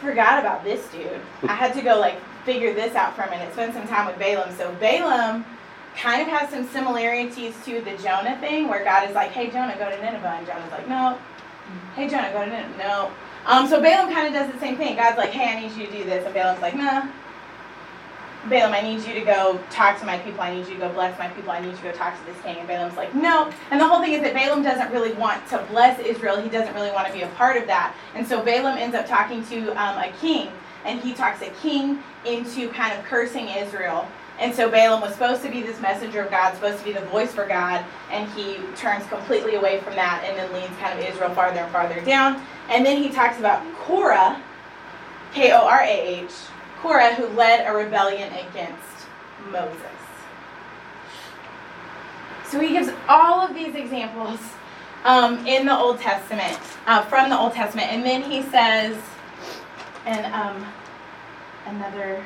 Forgot 0.00 0.38
about 0.38 0.64
this 0.64 0.86
dude. 0.88 1.20
I 1.42 1.54
had 1.54 1.74
to 1.74 1.82
go 1.82 1.98
like 1.98 2.16
figure 2.44 2.72
this 2.72 2.94
out 2.94 3.14
for 3.16 3.22
a 3.22 3.30
minute. 3.30 3.52
Spend 3.52 3.74
some 3.74 3.86
time 3.86 4.06
with 4.06 4.18
Balaam. 4.18 4.54
So 4.56 4.72
Balaam 4.80 5.44
kind 5.96 6.22
of 6.22 6.28
has 6.28 6.48
some 6.50 6.66
similarities 6.68 7.54
to 7.64 7.80
the 7.80 7.96
Jonah 8.02 8.38
thing, 8.38 8.68
where 8.68 8.84
God 8.84 9.08
is 9.08 9.14
like, 9.14 9.30
"Hey 9.32 9.50
Jonah, 9.50 9.76
go 9.76 9.90
to 9.90 10.02
Nineveh," 10.02 10.36
and 10.38 10.46
Jonah's 10.46 10.70
like, 10.70 10.88
"No." 10.88 11.18
Hey 11.94 12.08
Jonah, 12.08 12.30
go 12.32 12.44
to 12.44 12.50
Nineveh. 12.50 12.78
No. 12.78 13.10
Um, 13.46 13.66
so 13.66 13.80
Balaam 13.80 14.12
kind 14.12 14.26
of 14.26 14.32
does 14.32 14.52
the 14.52 14.58
same 14.58 14.76
thing. 14.76 14.96
God's 14.96 15.18
like, 15.18 15.30
"Hey, 15.30 15.56
I 15.56 15.60
need 15.60 15.72
you 15.72 15.86
to 15.86 15.92
do 15.92 16.04
this," 16.04 16.24
and 16.24 16.34
Balaam's 16.34 16.62
like, 16.62 16.76
"Nah." 16.76 17.06
Balaam, 18.48 18.72
I 18.72 18.80
need 18.80 19.04
you 19.06 19.12
to 19.14 19.20
go 19.20 19.60
talk 19.70 20.00
to 20.00 20.06
my 20.06 20.18
people. 20.18 20.40
I 20.40 20.54
need 20.54 20.66
you 20.66 20.74
to 20.74 20.80
go 20.80 20.88
bless 20.92 21.18
my 21.18 21.28
people. 21.28 21.50
I 21.50 21.60
need 21.60 21.72
you 21.72 21.76
to 21.76 21.82
go 21.82 21.92
talk 21.92 22.18
to 22.18 22.24
this 22.24 22.40
king. 22.42 22.56
And 22.56 22.66
Balaam's 22.66 22.96
like, 22.96 23.14
no. 23.14 23.52
And 23.70 23.80
the 23.80 23.86
whole 23.86 24.00
thing 24.00 24.14
is 24.14 24.22
that 24.22 24.32
Balaam 24.32 24.62
doesn't 24.62 24.90
really 24.90 25.12
want 25.12 25.46
to 25.48 25.58
bless 25.70 26.00
Israel. 26.00 26.40
He 26.40 26.48
doesn't 26.48 26.74
really 26.74 26.90
want 26.90 27.06
to 27.06 27.12
be 27.12 27.22
a 27.22 27.28
part 27.28 27.56
of 27.58 27.66
that. 27.66 27.94
And 28.14 28.26
so 28.26 28.42
Balaam 28.42 28.78
ends 28.78 28.96
up 28.96 29.06
talking 29.06 29.44
to 29.46 29.70
um, 29.72 29.98
a 29.98 30.10
king, 30.20 30.48
and 30.86 31.00
he 31.00 31.12
talks 31.12 31.42
a 31.42 31.50
king 31.60 32.02
into 32.24 32.70
kind 32.70 32.98
of 32.98 33.04
cursing 33.04 33.48
Israel 33.48 34.08
And 34.40 34.54
so 34.54 34.70
Balaam 34.70 35.02
was 35.02 35.12
supposed 35.12 35.42
to 35.42 35.50
be 35.50 35.60
this 35.60 35.78
messenger 35.82 36.22
of 36.22 36.30
God, 36.30 36.54
supposed 36.54 36.78
to 36.78 36.84
be 36.84 36.92
the 36.92 37.04
voice 37.06 37.30
for 37.32 37.46
God, 37.46 37.84
and 38.10 38.28
he 38.32 38.56
turns 38.74 39.06
completely 39.06 39.56
away 39.56 39.80
from 39.80 39.94
that 39.96 40.24
and 40.26 40.36
then 40.36 40.50
leads 40.54 40.74
kind 40.78 40.98
of 40.98 41.04
Israel 41.04 41.28
farther 41.34 41.60
and 41.60 41.70
farther 41.70 42.00
down. 42.00 42.40
And 42.70 42.84
then 42.84 43.02
he 43.02 43.10
talks 43.10 43.38
about 43.38 43.62
Korah, 43.76 44.42
K 45.34 45.52
O 45.52 45.58
R 45.58 45.82
A 45.82 46.24
H, 46.24 46.32
Korah, 46.82 47.14
who 47.14 47.26
led 47.36 47.66
a 47.66 47.72
rebellion 47.72 48.32
against 48.32 49.06
Moses. 49.50 49.76
So 52.48 52.58
he 52.58 52.70
gives 52.70 52.90
all 53.08 53.40
of 53.40 53.54
these 53.54 53.74
examples 53.74 54.40
um, 55.04 55.46
in 55.46 55.66
the 55.66 55.76
Old 55.76 56.00
Testament, 56.00 56.58
uh, 56.86 57.02
from 57.02 57.30
the 57.30 57.38
Old 57.38 57.52
Testament, 57.52 57.92
and 57.92 58.04
then 58.04 58.22
he 58.22 58.42
says, 58.42 58.96
and 60.04 60.26
um, 60.34 60.66
another 61.66 62.22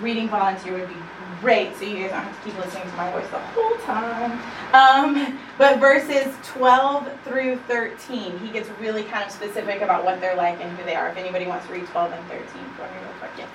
reading 0.00 0.28
volunteer 0.28 0.78
would 0.78 0.88
be 0.88 0.94
great, 1.40 1.76
so 1.76 1.84
you 1.84 1.96
guys 1.96 2.10
don't 2.10 2.22
have 2.22 2.44
to 2.44 2.50
keep 2.50 2.58
listening 2.64 2.88
to 2.88 2.96
my 2.96 3.10
voice 3.12 3.28
the 3.30 3.38
whole 3.38 3.76
time. 3.78 4.40
Um, 4.72 5.38
but 5.56 5.78
verses 5.78 6.34
12 6.44 7.08
through 7.24 7.56
13, 7.68 8.38
he 8.38 8.50
gets 8.50 8.68
really 8.80 9.04
kind 9.04 9.24
of 9.24 9.30
specific 9.30 9.82
about 9.82 10.04
what 10.04 10.20
they're 10.20 10.36
like 10.36 10.60
and 10.60 10.76
who 10.76 10.84
they 10.84 10.96
are. 10.96 11.08
If 11.08 11.16
anybody 11.16 11.46
wants 11.46 11.66
to 11.66 11.72
read 11.72 11.86
12 11.86 12.12
and 12.12 12.26
13 12.26 12.46
for 12.46 12.82
me 12.82 12.98
real 13.00 13.14
quick, 13.20 13.30
yes. 13.38 13.48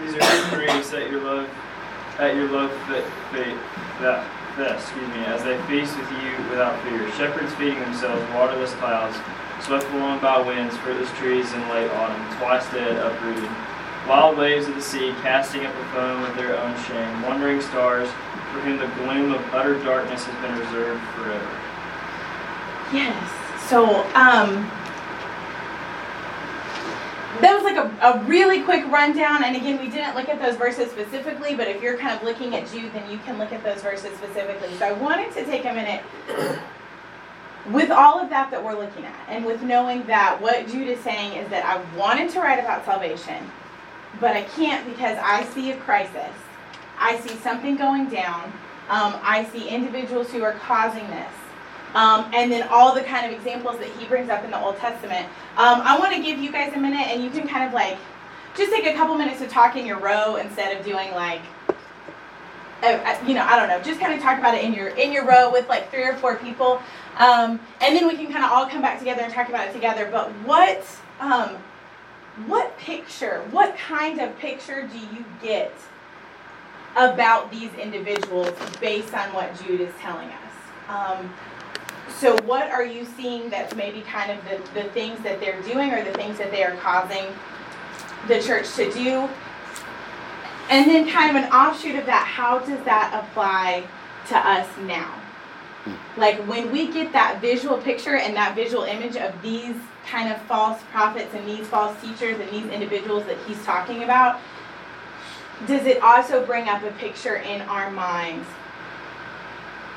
These 0.00 0.14
are 0.14 0.56
graves 0.56 0.92
at 0.92 1.08
your 1.08 1.22
love, 1.22 1.48
at 2.18 2.34
your 2.34 2.48
love 2.48 2.70
that 2.90 3.04
faith, 3.30 3.58
that, 4.02 4.26
that, 4.58 4.74
excuse 4.80 5.08
me, 5.08 5.24
as 5.26 5.44
they 5.44 5.56
feast 5.70 5.96
with 5.96 6.10
you 6.10 6.50
without 6.50 6.82
fear. 6.82 7.10
Shepherds 7.12 7.54
feeding 7.54 7.78
themselves, 7.78 8.20
waterless 8.34 8.72
clouds, 8.74 9.16
swept 9.62 9.86
along 9.92 10.20
by 10.20 10.40
winds, 10.40 10.76
fruitless 10.78 11.10
trees 11.12 11.52
in 11.52 11.60
late 11.68 11.90
autumn, 11.92 12.38
twice 12.38 12.68
dead, 12.72 12.96
uprooted. 13.06 13.50
Wild 14.08 14.36
waves 14.36 14.66
of 14.66 14.74
the 14.74 14.82
sea 14.82 15.14
casting 15.22 15.64
up 15.64 15.74
a 15.74 15.84
foam 15.94 16.22
with 16.22 16.34
their 16.36 16.58
own 16.58 16.76
shame, 16.82 17.22
wandering 17.22 17.60
stars 17.62 18.10
for 18.54 18.60
whom 18.60 18.78
the 18.78 18.86
gloom 19.02 19.32
of 19.32 19.42
utter 19.52 19.82
darkness 19.82 20.24
has 20.24 20.42
been 20.42 20.56
reserved 20.58 21.02
forever. 21.16 21.60
Yes. 22.92 23.68
So, 23.68 24.04
um, 24.14 24.70
that 27.40 27.52
was 27.52 27.64
like 27.64 27.76
a, 27.76 27.90
a 28.00 28.24
really 28.24 28.62
quick 28.62 28.86
rundown. 28.86 29.42
And 29.42 29.56
again, 29.56 29.80
we 29.80 29.88
didn't 29.88 30.14
look 30.14 30.28
at 30.28 30.40
those 30.40 30.56
verses 30.56 30.90
specifically, 30.92 31.56
but 31.56 31.66
if 31.66 31.82
you're 31.82 31.98
kind 31.98 32.16
of 32.16 32.22
looking 32.22 32.54
at 32.54 32.70
Jude, 32.70 32.92
then 32.92 33.10
you 33.10 33.18
can 33.18 33.38
look 33.38 33.52
at 33.52 33.64
those 33.64 33.82
verses 33.82 34.16
specifically. 34.16 34.72
So 34.78 34.86
I 34.86 34.92
wanted 34.92 35.32
to 35.32 35.44
take 35.44 35.64
a 35.64 35.74
minute 35.74 36.02
with 37.72 37.90
all 37.90 38.20
of 38.20 38.30
that 38.30 38.52
that 38.52 38.62
we're 38.62 38.78
looking 38.78 39.04
at, 39.04 39.28
and 39.28 39.44
with 39.44 39.62
knowing 39.62 40.06
that 40.06 40.40
what 40.40 40.68
Jude 40.68 40.86
is 40.86 41.00
saying 41.00 41.32
is 41.32 41.48
that 41.50 41.64
I 41.64 41.98
wanted 41.98 42.30
to 42.30 42.40
write 42.40 42.60
about 42.60 42.84
salvation, 42.84 43.50
but 44.20 44.36
I 44.36 44.42
can't 44.42 44.86
because 44.86 45.18
I 45.20 45.44
see 45.46 45.72
a 45.72 45.76
crisis. 45.78 46.30
I 47.04 47.20
see 47.20 47.36
something 47.36 47.76
going 47.76 48.08
down. 48.08 48.44
Um, 48.88 49.12
I 49.22 49.46
see 49.52 49.68
individuals 49.68 50.32
who 50.32 50.42
are 50.42 50.54
causing 50.54 51.06
this. 51.08 51.32
Um, 51.94 52.30
and 52.32 52.50
then 52.50 52.66
all 52.70 52.94
the 52.94 53.02
kind 53.02 53.26
of 53.26 53.38
examples 53.38 53.78
that 53.78 53.88
he 53.88 54.06
brings 54.06 54.30
up 54.30 54.42
in 54.42 54.50
the 54.50 54.58
Old 54.58 54.78
Testament. 54.78 55.26
Um, 55.58 55.82
I 55.82 55.98
want 55.98 56.14
to 56.14 56.22
give 56.22 56.38
you 56.38 56.50
guys 56.50 56.72
a 56.72 56.78
minute, 56.78 57.06
and 57.08 57.22
you 57.22 57.28
can 57.28 57.46
kind 57.46 57.68
of 57.68 57.74
like 57.74 57.98
just 58.56 58.72
take 58.72 58.86
a 58.86 58.94
couple 58.94 59.16
minutes 59.16 59.38
to 59.40 59.46
talk 59.46 59.76
in 59.76 59.84
your 59.84 59.98
row 59.98 60.36
instead 60.36 60.76
of 60.76 60.84
doing 60.84 61.12
like, 61.12 61.42
uh, 62.82 62.86
uh, 62.86 63.18
you 63.26 63.34
know, 63.34 63.44
I 63.44 63.58
don't 63.58 63.68
know, 63.68 63.82
just 63.82 64.00
kind 64.00 64.14
of 64.14 64.20
talk 64.20 64.38
about 64.38 64.54
it 64.54 64.64
in 64.64 64.72
your 64.72 64.88
in 64.88 65.12
your 65.12 65.26
row 65.26 65.52
with 65.52 65.68
like 65.68 65.90
three 65.90 66.04
or 66.04 66.14
four 66.14 66.36
people, 66.36 66.80
um, 67.18 67.60
and 67.82 67.94
then 67.94 68.08
we 68.08 68.16
can 68.16 68.32
kind 68.32 68.44
of 68.44 68.50
all 68.50 68.66
come 68.66 68.80
back 68.80 68.98
together 68.98 69.20
and 69.22 69.32
talk 69.32 69.50
about 69.50 69.68
it 69.68 69.74
together. 69.74 70.08
But 70.10 70.30
what 70.46 70.84
um, 71.20 71.50
what 72.46 72.76
picture, 72.78 73.44
what 73.50 73.76
kind 73.76 74.20
of 74.20 74.36
picture 74.38 74.88
do 74.90 74.98
you 74.98 75.24
get 75.42 75.72
about 76.96 77.50
these 77.50 77.72
individuals 77.74 78.52
based 78.80 79.14
on 79.14 79.32
what 79.32 79.58
Jude 79.60 79.80
is 79.80 79.92
telling 80.00 80.28
us? 80.28 80.88
Um, 80.88 81.32
so, 82.18 82.36
what 82.42 82.70
are 82.70 82.84
you 82.84 83.04
seeing 83.16 83.50
that's 83.50 83.74
maybe 83.74 84.02
kind 84.02 84.30
of 84.30 84.38
the, 84.44 84.80
the 84.80 84.88
things 84.90 85.20
that 85.22 85.40
they're 85.40 85.60
doing 85.62 85.90
or 85.90 86.04
the 86.04 86.12
things 86.12 86.38
that 86.38 86.50
they 86.50 86.62
are 86.62 86.76
causing 86.76 87.24
the 88.28 88.40
church 88.40 88.72
to 88.76 88.90
do? 88.92 89.28
And 90.70 90.88
then, 90.90 91.08
kind 91.08 91.36
of 91.36 91.42
an 91.42 91.50
offshoot 91.52 91.96
of 91.96 92.06
that, 92.06 92.26
how 92.26 92.60
does 92.60 92.82
that 92.84 93.24
apply 93.24 93.84
to 94.28 94.36
us 94.36 94.68
now? 94.86 95.20
Like 96.16 96.38
when 96.46 96.70
we 96.70 96.90
get 96.90 97.12
that 97.12 97.40
visual 97.40 97.76
picture 97.78 98.16
and 98.16 98.34
that 98.36 98.54
visual 98.54 98.84
image 98.84 99.16
of 99.16 99.34
these 99.42 99.76
kind 100.06 100.32
of 100.32 100.40
false 100.42 100.80
prophets 100.90 101.34
and 101.34 101.46
these 101.46 101.66
false 101.66 102.00
teachers 102.00 102.38
and 102.40 102.48
these 102.50 102.72
individuals 102.72 103.24
that 103.26 103.36
he's 103.46 103.62
talking 103.64 104.04
about, 104.04 104.40
does 105.66 105.86
it 105.86 106.02
also 106.02 106.44
bring 106.44 106.68
up 106.68 106.82
a 106.82 106.90
picture 106.92 107.36
in 107.36 107.62
our 107.62 107.90
minds 107.90 108.46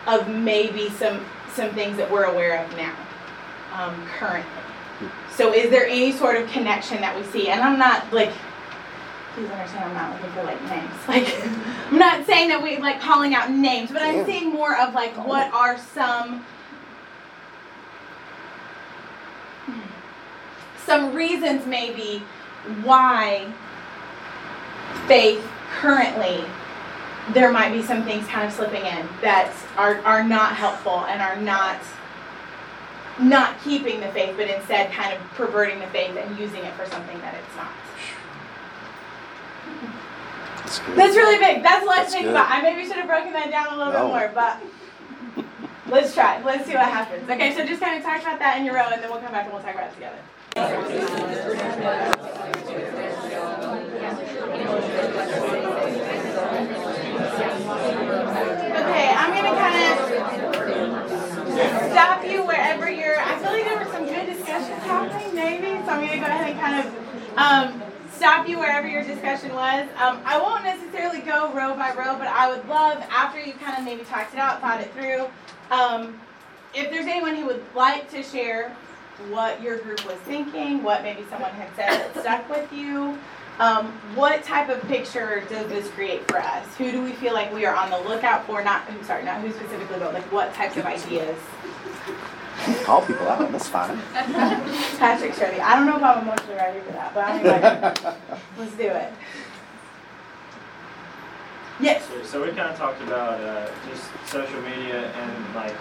of 0.06 0.30
maybe 0.30 0.90
some 0.90 1.26
some 1.54 1.72
things 1.72 1.98
that 1.98 2.10
we're 2.10 2.26
aware 2.26 2.64
of 2.64 2.78
now, 2.78 2.96
um, 3.74 4.06
currently? 4.18 4.52
So, 5.36 5.54
is 5.54 5.70
there 5.70 5.86
any 5.86 6.12
sort 6.12 6.38
of 6.38 6.50
connection 6.50 7.02
that 7.02 7.16
we 7.16 7.24
see? 7.24 7.50
And 7.50 7.62
I'm 7.62 7.78
not 7.78 8.12
like, 8.14 8.32
please 9.34 9.50
understand, 9.50 9.86
I'm 9.86 9.94
not 9.94 10.14
looking 10.14 10.32
for 10.32 10.44
like 10.44 10.62
names. 10.70 10.92
Like, 11.08 11.92
I'm 11.92 12.00
not 12.00 12.26
saying 12.26 12.50
that 12.50 12.62
we 12.62 12.78
like 12.78 13.00
calling 13.02 13.34
out 13.36 13.52
names, 13.52 13.92
but 13.92 14.02
I'm 14.02 14.26
saying 14.26 14.52
more 14.52 14.78
of 14.78 14.94
like 14.94 15.16
what 15.28 15.52
are 15.54 15.78
some 15.78 16.46
some 20.86 21.14
reasons 21.14 21.66
maybe 21.66 22.24
why 22.84 23.46
faith 25.08 25.44
currently 25.80 26.44
there 27.34 27.52
might 27.52 27.72
be 27.74 27.82
some 27.82 28.04
things 28.04 28.26
kind 28.28 28.48
of 28.48 28.54
slipping 28.54 28.86
in 28.86 29.06
that 29.22 29.52
are, 29.78 29.98
are 30.06 30.24
not 30.24 30.56
helpful 30.56 31.02
and 31.08 31.22
are 31.22 31.36
not 31.42 31.78
not 33.20 33.60
keeping 33.64 34.00
the 34.00 34.08
faith 34.10 34.34
but 34.38 34.48
instead 34.50 34.92
kind 34.92 35.14
of 35.14 35.20
perverting 35.32 35.80
the 35.80 35.88
faith 35.88 36.16
and 36.16 36.40
using 36.40 36.64
it 36.64 36.74
for 36.76 36.86
something 36.86 37.20
that 37.20 37.34
it's 37.36 37.56
not. 37.58 37.72
That's 40.64 40.80
that's 40.96 41.16
really 41.16 41.38
big. 41.38 41.64
That's 41.64 41.84
a 41.84 41.86
lot 41.86 41.96
That's 41.98 42.08
to 42.10 42.14
think 42.14 42.26
good. 42.26 42.32
about. 42.32 42.50
I 42.52 42.62
maybe 42.62 42.84
should 42.86 42.96
have 42.98 43.08
broken 43.08 43.34
that 43.34 43.50
down 43.52 43.74
a 43.74 43.78
little 43.78 43.94
No. 43.94 44.04
bit 44.04 44.08
more 44.08 44.32
but 44.34 44.62
let's 45.90 46.14
try. 46.14 46.42
Let's 46.44 46.66
see 46.66 46.74
what 46.76 46.88
happens. 46.90 47.30
Okay 47.30 47.54
so 47.56 47.66
just 47.66 47.82
kind 47.82 47.98
of 47.98 48.04
talk 48.04 48.22
about 48.22 48.40
that 48.40 48.58
in 48.58 48.66
your 48.66 48.76
row 48.76 48.88
and 48.92 49.02
then 49.02 49.10
we'll 49.10 49.20
come 49.22 49.32
back 49.32 49.46
and 49.46 49.54
we'll 49.54 49.64
talk 49.64 49.76
about 49.76 49.92
it 49.92 49.96
together 49.96 50.18
Okay, 57.78 59.14
I'm 59.14 59.30
gonna 59.36 59.54
kind 59.54 59.78
of 59.86 59.98
stop 61.92 62.26
you 62.26 62.44
wherever 62.46 62.90
you're. 62.90 63.20
I 63.20 63.38
feel 63.40 63.52
like 63.52 63.66
there 63.66 63.78
were 63.78 63.92
some 63.92 64.06
good 64.06 64.26
discussions 64.26 64.82
happening, 64.84 65.36
I'm 66.08 66.22
gonna 66.22 66.28
go 66.28 66.34
ahead 66.34 66.50
and 66.52 66.60
kind 66.60 66.88
of 66.88 67.38
um, 67.38 67.84
stop 68.12 68.48
you 68.48 68.58
wherever 68.58 68.88
your 68.88 69.04
discussion 69.04 69.54
was. 69.54 69.90
Um, 69.98 70.22
I 70.24 70.40
won't 70.42 70.64
necessarily 70.64 71.20
go 71.20 71.52
row 71.52 71.76
by 71.76 71.94
row, 71.96 72.18
but 72.18 72.28
I 72.28 72.48
would 72.50 72.66
love 72.70 73.04
after 73.10 73.42
you 73.42 73.54
kind 73.54 73.78
of 73.78 73.84
maybe 73.84 74.04
talked 74.06 74.34
it 74.34 74.40
out, 74.40 74.62
thought 74.62 74.80
it 74.80 74.94
through. 74.94 75.28
Um, 75.70 76.18
if 76.74 76.90
there's 76.90 77.08
anyone 77.08 77.36
who 77.36 77.46
would 77.48 77.64
like 77.76 78.10
to 78.12 78.24
share 78.24 78.76
what 79.30 79.62
your 79.62 79.80
group 79.80 80.06
was 80.06 80.16
thinking, 80.20 80.82
what 80.82 81.04
maybe 81.04 81.26
someone 81.30 81.52
had 81.52 81.68
said 81.76 82.14
that 82.14 82.22
stuck 82.22 82.50
with 82.50 82.72
you. 82.72 83.18
Um, 83.60 83.88
what 84.14 84.44
type 84.44 84.70
of 84.70 84.80
picture 84.84 85.44
does 85.50 85.68
this 85.68 85.90
create 85.90 86.26
for 86.28 86.38
us? 86.38 86.64
Who 86.78 86.92
do 86.92 87.02
we 87.02 87.12
feel 87.14 87.34
like 87.34 87.52
we 87.52 87.66
are 87.66 87.76
on 87.76 87.90
the 87.90 87.98
lookout 88.08 88.46
for? 88.46 88.64
Not, 88.64 88.84
I'm 88.88 89.04
sorry, 89.04 89.26
not 89.26 89.42
who 89.42 89.52
specifically, 89.52 89.98
but 89.98 90.14
like 90.14 90.32
what 90.32 90.54
types 90.54 90.78
of 90.78 90.86
ideas? 90.86 91.36
Call 92.84 93.02
people 93.06 93.28
out. 93.28 93.52
That's 93.52 93.68
fine. 93.68 93.98
Patrick 94.14 95.38
ready. 95.40 95.60
I 95.62 95.76
don't 95.76 95.86
know 95.86 95.98
if 95.98 96.04
I'm 96.04 96.24
emotionally 96.24 96.56
ready 96.56 96.80
for 96.82 96.92
that, 96.94 97.14
but 97.14 97.24
I'm 97.26 97.44
ready. 97.44 98.18
Let's 98.58 98.74
do 98.76 98.84
it. 98.88 99.14
Yes. 101.80 102.08
So, 102.08 102.24
so 102.24 102.42
we 102.44 102.48
kind 102.50 102.70
of 102.72 102.76
talked 102.78 103.02
about 103.04 103.40
uh, 103.40 103.70
just 103.90 104.06
social 104.32 104.60
media 104.62 105.12
and 105.14 105.56
like 105.56 105.74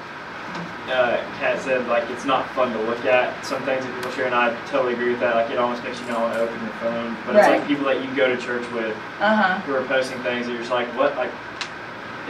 uh, 0.89 1.17
Kat 1.39 1.61
said, 1.63 1.87
like 1.89 2.09
it's 2.11 2.25
not 2.25 2.49
fun 2.51 2.73
to 2.73 2.79
look 2.83 3.05
at 3.07 3.45
some 3.45 3.63
things 3.65 3.85
that 3.85 3.95
people 3.97 4.11
share, 4.13 4.27
and 4.27 4.35
I 4.35 4.55
totally 4.67 4.93
agree 4.95 5.11
with 5.11 5.21
that. 5.21 5.35
Like 5.35 5.51
it 5.51 5.59
almost 5.59 5.83
makes 5.83 5.99
you 6.01 6.07
not 6.07 6.21
want 6.21 6.35
to 6.35 6.41
open 6.41 6.61
your 6.61 6.73
phone. 6.75 7.17
But 7.27 7.37
it's 7.37 7.49
like 7.49 7.67
people 7.67 7.87
that 7.87 8.05
you 8.05 8.15
go 8.15 8.29
to 8.29 8.37
church 8.41 8.71
with 8.73 8.95
Uh 9.21 9.35
huh. 9.35 9.59
who 9.61 9.75
are 9.75 9.85
posting 9.87 10.19
things, 10.23 10.47
and 10.47 10.53
you're 10.55 10.63
just 10.63 10.71
like, 10.73 10.87
what? 10.97 11.17
Like, 11.17 11.31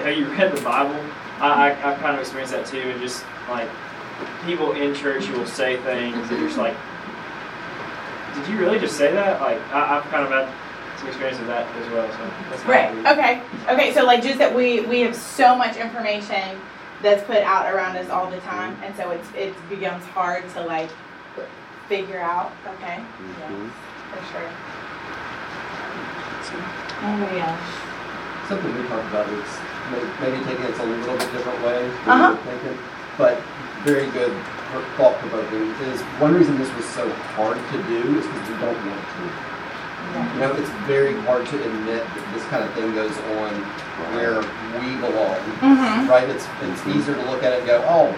have 0.06 0.16
you 0.16 0.26
read 0.32 0.56
the 0.56 0.60
Bible? 0.62 0.98
I, 1.40 1.70
I 1.70 1.92
I've 1.92 1.98
kind 1.98 2.14
of 2.14 2.20
experienced 2.20 2.52
that 2.54 2.66
too, 2.66 2.78
and 2.80 3.00
just 3.00 3.24
like 3.50 3.68
people 4.44 4.72
in 4.72 4.94
church 4.94 5.24
who 5.24 5.38
will 5.38 5.46
say 5.46 5.76
things, 5.78 6.16
and 6.16 6.30
you're 6.38 6.48
just 6.48 6.58
like, 6.58 6.76
did 8.34 8.48
you 8.48 8.58
really 8.58 8.78
just 8.78 8.96
say 8.96 9.12
that? 9.12 9.40
Like 9.40 9.60
I, 9.72 9.96
I've 9.98 10.04
kind 10.04 10.24
of 10.24 10.30
had 10.30 10.48
some 10.98 11.08
experience 11.08 11.38
with 11.38 11.48
that 11.48 11.66
as 11.76 11.92
well. 11.92 12.10
So 12.12 12.30
that's 12.50 12.64
Right. 12.64 12.90
Okay. 13.06 13.42
Okay. 13.72 13.92
So 13.94 14.04
like 14.04 14.22
just 14.22 14.38
that 14.38 14.54
we 14.54 14.80
we 14.82 15.00
have 15.00 15.14
so 15.16 15.56
much 15.56 15.76
information 15.76 16.58
that's 17.02 17.22
put 17.24 17.38
out 17.38 17.72
around 17.72 17.96
us 17.96 18.08
all 18.10 18.30
the 18.30 18.40
time, 18.40 18.76
and 18.82 18.94
so 18.96 19.10
it's 19.10 19.28
it 19.36 19.54
becomes 19.68 20.04
hard 20.06 20.48
to 20.54 20.62
like 20.64 20.90
figure 21.88 22.20
out. 22.20 22.52
Okay. 22.76 22.96
Mhm. 23.40 23.70
For 24.12 24.24
sure. 24.32 24.50
Anybody 27.02 27.40
else? 27.40 27.60
Something 28.48 28.74
we 28.80 28.88
talked 28.88 29.08
about 29.10 29.28
is 29.28 29.48
maybe 30.20 30.38
taking 30.44 30.64
it 30.64 30.78
a 30.78 30.84
little 30.84 31.16
bit 31.18 31.32
different 31.32 31.62
way 31.64 31.88
Uh-huh. 32.06 32.36
thinking, 32.36 32.78
but 33.18 33.42
very 33.86 34.10
good 34.10 34.34
thought 34.98 35.14
provoking 35.22 35.70
is 35.86 36.00
one 36.18 36.34
reason 36.34 36.58
this 36.58 36.72
was 36.74 36.84
so 36.86 37.08
hard 37.38 37.56
to 37.70 37.78
do 37.86 38.18
is 38.18 38.26
because 38.26 38.48
we 38.50 38.56
don't 38.58 38.74
want 38.90 39.00
to. 39.14 39.24
You 40.34 40.40
know, 40.40 40.52
it's 40.58 40.70
very 40.90 41.14
hard 41.22 41.46
to 41.46 41.56
admit 41.62 42.02
that 42.02 42.34
this 42.34 42.42
kind 42.46 42.64
of 42.64 42.72
thing 42.74 42.92
goes 42.94 43.16
on 43.38 43.54
where 44.18 44.40
we 44.82 44.96
belong, 44.98 45.38
Mm-hmm. 45.62 46.08
right? 46.10 46.28
It's, 46.28 46.46
it's 46.62 46.82
easier 46.88 47.14
to 47.14 47.30
look 47.30 47.42
at 47.44 47.52
it 47.52 47.58
and 47.60 47.66
go, 47.66 47.84
oh, 47.86 48.10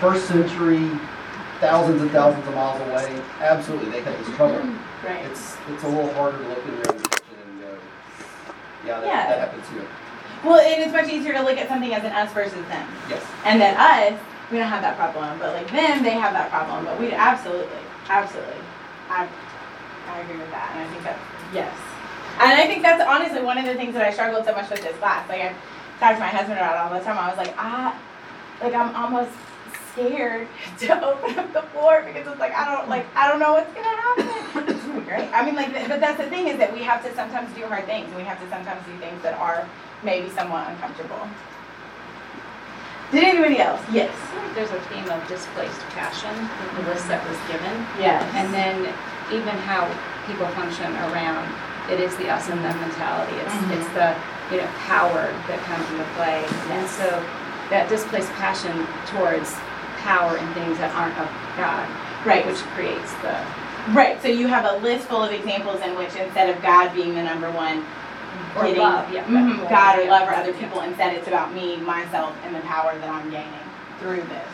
first 0.00 0.26
century, 0.28 0.86
thousands 1.58 2.02
and 2.02 2.10
thousands 2.12 2.46
of 2.46 2.54
miles 2.54 2.80
away, 2.88 3.20
absolutely, 3.40 3.90
they 3.90 4.02
had 4.02 4.16
this 4.18 4.28
trouble. 4.36 4.58
Right. 5.04 5.24
It's, 5.26 5.56
it's 5.70 5.82
a 5.82 5.88
little 5.88 6.12
harder 6.14 6.38
to 6.38 6.48
look 6.48 6.64
in 6.66 6.74
your 6.74 6.92
own 6.92 7.00
kitchen 7.02 7.36
and 7.50 7.60
go, 7.60 7.78
yeah, 8.86 9.00
that, 9.00 9.06
Yeah. 9.06 9.26
that 9.26 9.38
happens 9.48 9.68
here. 9.70 9.86
Well, 10.44 10.60
and 10.60 10.82
it's 10.82 10.92
much 10.92 11.08
easier 11.12 11.32
to 11.34 11.42
look 11.42 11.58
at 11.58 11.68
something 11.68 11.92
as 11.94 12.04
an 12.04 12.12
us 12.12 12.32
versus 12.32 12.64
them. 12.68 12.86
Yes. 13.08 13.22
And 13.44 13.60
then 13.60 13.76
us, 13.76 14.20
we 14.50 14.58
don't 14.58 14.68
have 14.68 14.82
that 14.82 14.96
problem, 14.96 15.38
but 15.38 15.54
like 15.54 15.70
them, 15.70 16.02
they 16.02 16.18
have 16.18 16.32
that 16.32 16.50
problem. 16.50 16.84
But 16.84 16.98
we 16.98 17.12
absolutely, 17.12 17.82
absolutely, 18.08 18.60
I, 19.08 19.28
I 20.08 20.20
agree 20.20 20.38
with 20.38 20.50
that, 20.50 20.70
and 20.74 20.82
I 20.82 20.92
think 20.92 21.04
that 21.04 21.18
yes, 21.54 21.74
and 22.40 22.52
I 22.52 22.66
think 22.66 22.82
that's 22.82 23.02
honestly 23.02 23.42
one 23.42 23.58
of 23.58 23.64
the 23.64 23.74
things 23.74 23.94
that 23.94 24.02
I 24.02 24.12
struggled 24.12 24.44
so 24.44 24.52
much 24.52 24.70
with 24.70 24.82
this 24.82 24.96
class. 24.98 25.28
Like 25.28 25.42
I 25.42 25.54
talked 26.00 26.16
to 26.16 26.20
my 26.20 26.28
husband 26.28 26.58
about 26.58 26.76
all 26.76 26.90
the 26.98 27.04
time. 27.04 27.18
I 27.18 27.28
was 27.28 27.38
like, 27.38 27.54
I, 27.56 27.94
like 28.62 28.74
I'm 28.74 28.94
almost 28.96 29.30
scared 29.92 30.48
to 30.80 31.04
open 31.04 31.38
up 31.38 31.52
the 31.52 31.62
floor 31.70 32.02
because 32.06 32.26
it's 32.26 32.40
like 32.40 32.54
I 32.54 32.74
don't 32.74 32.88
like 32.88 33.06
I 33.14 33.28
don't 33.28 33.38
know 33.38 33.52
what's 33.52 33.72
gonna 33.74 33.86
happen. 33.86 35.04
Great. 35.06 35.30
I 35.32 35.44
mean, 35.44 35.54
like, 35.54 35.72
but 35.88 36.00
that's 36.00 36.18
the 36.18 36.28
thing 36.28 36.48
is 36.48 36.58
that 36.58 36.72
we 36.72 36.82
have 36.82 37.02
to 37.04 37.14
sometimes 37.14 37.54
do 37.54 37.66
hard 37.66 37.86
things, 37.86 38.06
and 38.08 38.16
we 38.16 38.22
have 38.22 38.40
to 38.40 38.48
sometimes 38.50 38.84
do 38.86 38.96
things 38.98 39.22
that 39.22 39.38
are 39.38 39.68
maybe 40.02 40.28
somewhat 40.30 40.68
uncomfortable. 40.68 41.28
Did 43.10 43.24
anybody 43.24 43.58
else? 43.58 43.80
Yes. 43.90 44.14
There's 44.54 44.70
a 44.70 44.80
theme 44.90 45.08
of 45.10 45.18
displaced 45.28 45.80
passion 45.90 46.30
in 46.34 46.84
the 46.84 46.90
list 46.90 47.06
that 47.08 47.22
was 47.28 47.38
given. 47.50 47.74
Yes. 47.98 48.22
And 48.34 48.52
then 48.54 48.76
even 49.32 49.54
how 49.66 49.86
people 50.26 50.46
function 50.54 50.90
around, 51.10 51.46
it 51.90 51.98
is 52.00 52.14
the 52.16 52.30
us 52.30 52.48
and 52.50 52.62
them 52.64 52.78
mentality. 52.80 53.34
It's, 53.42 53.54
Mhm. 53.54 53.70
it's 53.78 53.88
the, 53.94 54.14
you 54.50 54.58
know, 54.62 54.68
power 54.86 55.26
that 55.48 55.58
comes 55.66 55.88
into 55.90 56.04
play. 56.14 56.44
And 56.70 56.86
so 56.88 57.22
that 57.70 57.88
displaced 57.88 58.32
passion 58.34 58.86
towards 59.06 59.54
power 60.02 60.36
and 60.36 60.54
things 60.54 60.78
that 60.78 60.94
aren't 60.94 61.16
of 61.18 61.28
God, 61.56 61.86
Right. 62.24 62.46
which 62.46 62.58
creates 62.74 63.12
the, 63.22 63.34
Right. 63.92 64.20
So 64.20 64.28
you 64.28 64.46
have 64.46 64.66
a 64.66 64.76
list 64.84 65.08
full 65.08 65.24
of 65.24 65.32
examples 65.32 65.80
in 65.80 65.96
which 65.96 66.14
instead 66.14 66.50
of 66.50 66.60
God 66.62 66.92
being 66.92 67.14
the 67.14 67.22
number 67.22 67.50
one, 67.50 67.82
or 68.56 68.64
getting- 68.64 68.82
love, 68.82 69.12
yeah. 69.12 69.22
but 69.22 69.30
Mhm, 69.30 69.56
more, 69.58 69.68
God 69.70 69.98
or 69.98 70.02
yeah, 70.02 70.10
love 70.10 70.28
or 70.28 70.34
other 70.34 70.50
yeah. 70.50 70.58
people, 70.58 70.80
instead 70.82 71.14
it's 71.14 71.28
about 71.28 71.52
me, 71.54 71.76
myself, 71.78 72.34
and 72.44 72.54
the 72.54 72.60
power 72.60 72.96
that 72.98 73.08
I'm 73.08 73.30
gaining 73.30 73.66
through 74.00 74.22
this. 74.22 74.48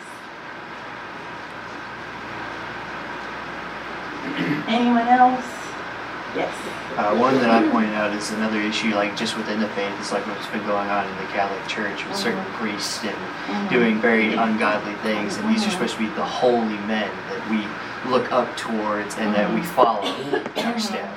Anyone 4.67 5.07
else? 5.07 5.45
Yes. 6.35 6.53
Uh, 6.97 7.15
one 7.15 7.35
that 7.35 7.49
I 7.49 7.67
pointed 7.69 7.93
out 7.93 8.13
is 8.13 8.31
another 8.31 8.59
issue, 8.59 8.93
like 8.93 9.15
just 9.15 9.37
within 9.37 9.59
the 9.59 9.67
faith, 9.69 9.99
is 10.01 10.11
like 10.11 10.25
what's 10.27 10.45
been 10.47 10.65
going 10.65 10.89
on 10.89 11.07
in 11.07 11.15
the 11.17 11.23
Catholic 11.31 11.65
Church 11.67 12.05
with 12.05 12.15
certain 12.15 12.43
priests 12.53 13.03
and 13.03 13.69
doing 13.69 13.99
very 14.01 14.33
ungodly 14.33 14.93
things, 14.95 15.37
and 15.37 15.49
these 15.49 15.65
are 15.65 15.69
supposed 15.71 15.93
to 15.93 15.99
be 15.99 16.07
the 16.15 16.25
holy 16.25 16.77
men 16.85 17.09
that 17.29 17.49
we 17.49 17.65
look 18.11 18.31
up 18.31 18.55
towards 18.57 19.15
and 19.17 19.33
that 19.35 19.51
we 19.53 19.61
follow 19.61 20.03
in 20.55 20.65
our 20.65 20.79
step. 20.79 21.09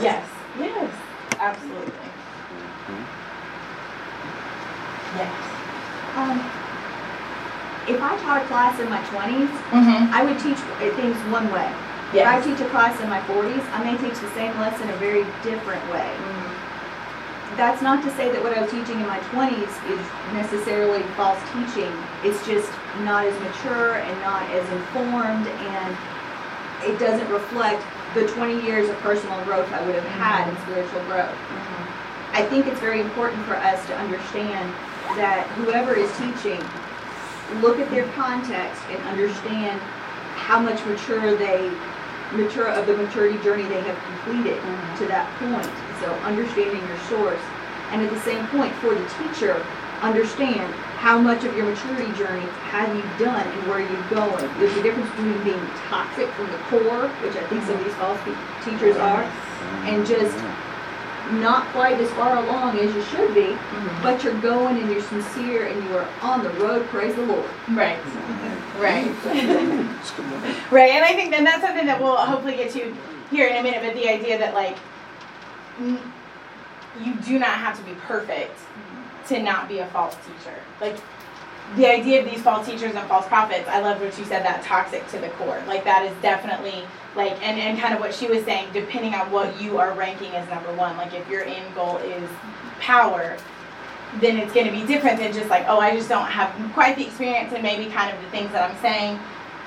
Yes. 0.00 0.28
Yes. 0.58 0.90
Absolutely. 1.38 1.92
Yes. 5.16 5.32
Um, 6.16 6.36
if 7.88 8.02
I 8.02 8.16
taught 8.20 8.42
a 8.42 8.46
class 8.46 8.78
in 8.80 8.88
my 8.90 9.00
20s, 9.08 9.48
Mm-hmm. 9.72 10.12
I 10.12 10.24
would 10.24 10.38
teach 10.40 10.58
things 10.96 11.16
one 11.32 11.50
way. 11.52 11.68
If 12.12 12.24
I 12.26 12.40
teach 12.40 12.58
a 12.60 12.68
class 12.70 12.98
in 13.00 13.08
my 13.08 13.20
40s, 13.28 13.60
I 13.76 13.84
may 13.84 13.96
teach 14.00 14.18
the 14.18 14.30
same 14.32 14.56
lesson 14.58 14.88
a 14.88 14.96
very 14.96 15.24
different 15.44 15.84
way. 15.92 16.08
That's 17.56 17.82
not 17.82 18.02
to 18.04 18.10
say 18.16 18.30
that 18.32 18.42
what 18.42 18.56
I 18.56 18.62
was 18.62 18.70
teaching 18.70 19.00
in 19.00 19.06
my 19.06 19.18
20s 19.34 19.72
is 19.92 20.00
necessarily 20.32 21.02
false 21.20 21.40
teaching. 21.52 21.92
It's 22.24 22.40
just 22.46 22.70
not 23.04 23.26
as 23.26 23.36
mature 23.44 23.96
and 24.00 24.14
not 24.24 24.42
as 24.56 24.64
informed, 24.72 25.46
and 25.48 25.90
it 26.88 26.98
doesn't 26.98 27.28
reflect 27.28 27.82
the 28.14 28.26
20 28.28 28.62
years 28.64 28.88
of 28.88 28.96
personal 29.00 29.36
growth 29.44 29.70
I 29.72 29.84
would 29.84 29.94
have 29.94 30.10
had 30.16 30.48
in 30.48 30.56
spiritual 30.64 31.02
growth. 31.04 31.34
I 32.32 32.42
think 32.48 32.66
it's 32.66 32.80
very 32.80 33.00
important 33.00 33.44
for 33.44 33.56
us 33.56 33.84
to 33.88 33.96
understand 33.96 34.72
that 35.16 35.46
whoever 35.56 35.94
is 35.94 36.10
teaching, 36.18 36.60
look 37.60 37.78
at 37.78 37.90
their 37.90 38.06
context 38.12 38.82
and 38.90 39.00
understand 39.08 39.80
how 40.36 40.60
much 40.60 40.84
mature 40.84 41.36
they, 41.36 41.70
mature 42.32 42.68
of 42.68 42.86
the 42.86 42.96
maturity 42.96 43.38
journey 43.42 43.64
they 43.64 43.80
have 43.80 43.98
completed 44.04 44.58
mm-hmm. 44.60 44.98
to 44.98 45.06
that 45.08 45.26
point. 45.40 45.72
So 46.00 46.12
understanding 46.26 46.86
your 46.86 46.98
source. 47.08 47.40
And 47.90 48.02
at 48.02 48.10
the 48.10 48.20
same 48.20 48.46
point, 48.48 48.72
for 48.76 48.94
the 48.94 49.08
teacher, 49.16 49.64
understand 50.02 50.72
how 51.00 51.18
much 51.18 51.44
of 51.44 51.56
your 51.56 51.66
maturity 51.66 52.12
journey 52.18 52.46
have 52.70 52.94
you 52.94 53.02
done 53.24 53.46
and 53.46 53.66
where 53.66 53.80
you're 53.80 54.10
going. 54.10 54.46
There's 54.58 54.76
a 54.76 54.82
difference 54.82 55.10
between 55.10 55.42
being 55.42 55.66
toxic 55.88 56.28
from 56.34 56.50
the 56.52 56.58
core, 56.68 57.08
which 57.22 57.34
I 57.34 57.46
think 57.48 57.64
some 57.64 57.76
of 57.76 57.84
these 57.84 57.94
false 57.94 58.20
teachers 58.64 58.96
are, 58.96 59.22
and 59.88 60.06
just 60.06 60.36
mm-hmm. 60.36 60.57
Not 61.32 61.66
quite 61.68 62.00
as 62.00 62.10
far 62.12 62.36
along 62.36 62.78
as 62.78 62.94
you 62.94 63.02
should 63.04 63.34
be, 63.34 63.52
mm-hmm. 63.52 64.02
but 64.02 64.22
you're 64.24 64.40
going 64.40 64.78
and 64.78 64.90
you're 64.90 65.02
sincere 65.02 65.66
and 65.68 65.82
you 65.84 65.96
are 65.96 66.08
on 66.22 66.42
the 66.42 66.50
road, 66.50 66.86
praise 66.86 67.14
the 67.14 67.26
Lord. 67.26 67.48
Right. 67.70 67.98
Mm-hmm. 67.98 68.80
Right. 68.80 69.06
right. 70.70 70.90
And 70.92 71.04
I 71.04 71.14
think 71.14 71.30
then 71.30 71.44
that's 71.44 71.62
something 71.62 71.86
that 71.86 72.00
we'll 72.00 72.16
hopefully 72.16 72.56
get 72.56 72.72
to 72.72 72.94
here 73.30 73.48
in 73.48 73.56
a 73.56 73.62
minute, 73.62 73.82
but 73.82 73.94
the 73.94 74.08
idea 74.08 74.38
that 74.38 74.54
like 74.54 74.76
you 75.80 77.14
do 77.24 77.38
not 77.38 77.50
have 77.50 77.76
to 77.78 77.84
be 77.84 77.94
perfect 78.00 78.58
to 79.28 79.42
not 79.42 79.68
be 79.68 79.78
a 79.78 79.86
false 79.88 80.16
teacher. 80.16 80.56
Like 80.80 80.96
the 81.76 81.86
idea 81.86 82.24
of 82.24 82.30
these 82.30 82.42
false 82.42 82.66
teachers 82.66 82.94
and 82.94 83.08
false 83.08 83.26
prophets, 83.26 83.68
I 83.68 83.80
love 83.80 84.00
what 84.00 84.18
you 84.18 84.24
said 84.24 84.44
that 84.44 84.62
toxic 84.62 85.06
to 85.08 85.18
the 85.18 85.28
core. 85.30 85.62
Like 85.66 85.84
that 85.84 86.04
is 86.04 86.22
definitely 86.22 86.84
like 87.14 87.32
and, 87.42 87.60
and 87.60 87.78
kind 87.78 87.94
of 87.94 88.00
what 88.00 88.14
she 88.14 88.26
was 88.26 88.44
saying, 88.44 88.68
depending 88.72 89.14
on 89.14 89.30
what 89.30 89.60
you 89.60 89.78
are 89.78 89.92
ranking 89.94 90.32
as 90.32 90.48
number 90.48 90.72
one. 90.74 90.96
Like 90.96 91.12
if 91.14 91.28
your 91.28 91.44
end 91.44 91.74
goal 91.74 91.98
is 91.98 92.28
power, 92.80 93.36
then 94.20 94.38
it's 94.38 94.52
going 94.52 94.66
to 94.66 94.72
be 94.72 94.86
different 94.86 95.18
than 95.18 95.32
just 95.32 95.50
like, 95.50 95.66
oh, 95.68 95.78
I 95.78 95.94
just 95.94 96.08
don't 96.08 96.26
have 96.26 96.50
quite 96.72 96.96
the 96.96 97.06
experience 97.06 97.52
and 97.52 97.62
maybe 97.62 97.90
kind 97.90 98.14
of 98.14 98.22
the 98.22 98.30
things 98.30 98.50
that 98.52 98.68
I'm 98.68 98.76
saying 98.80 99.18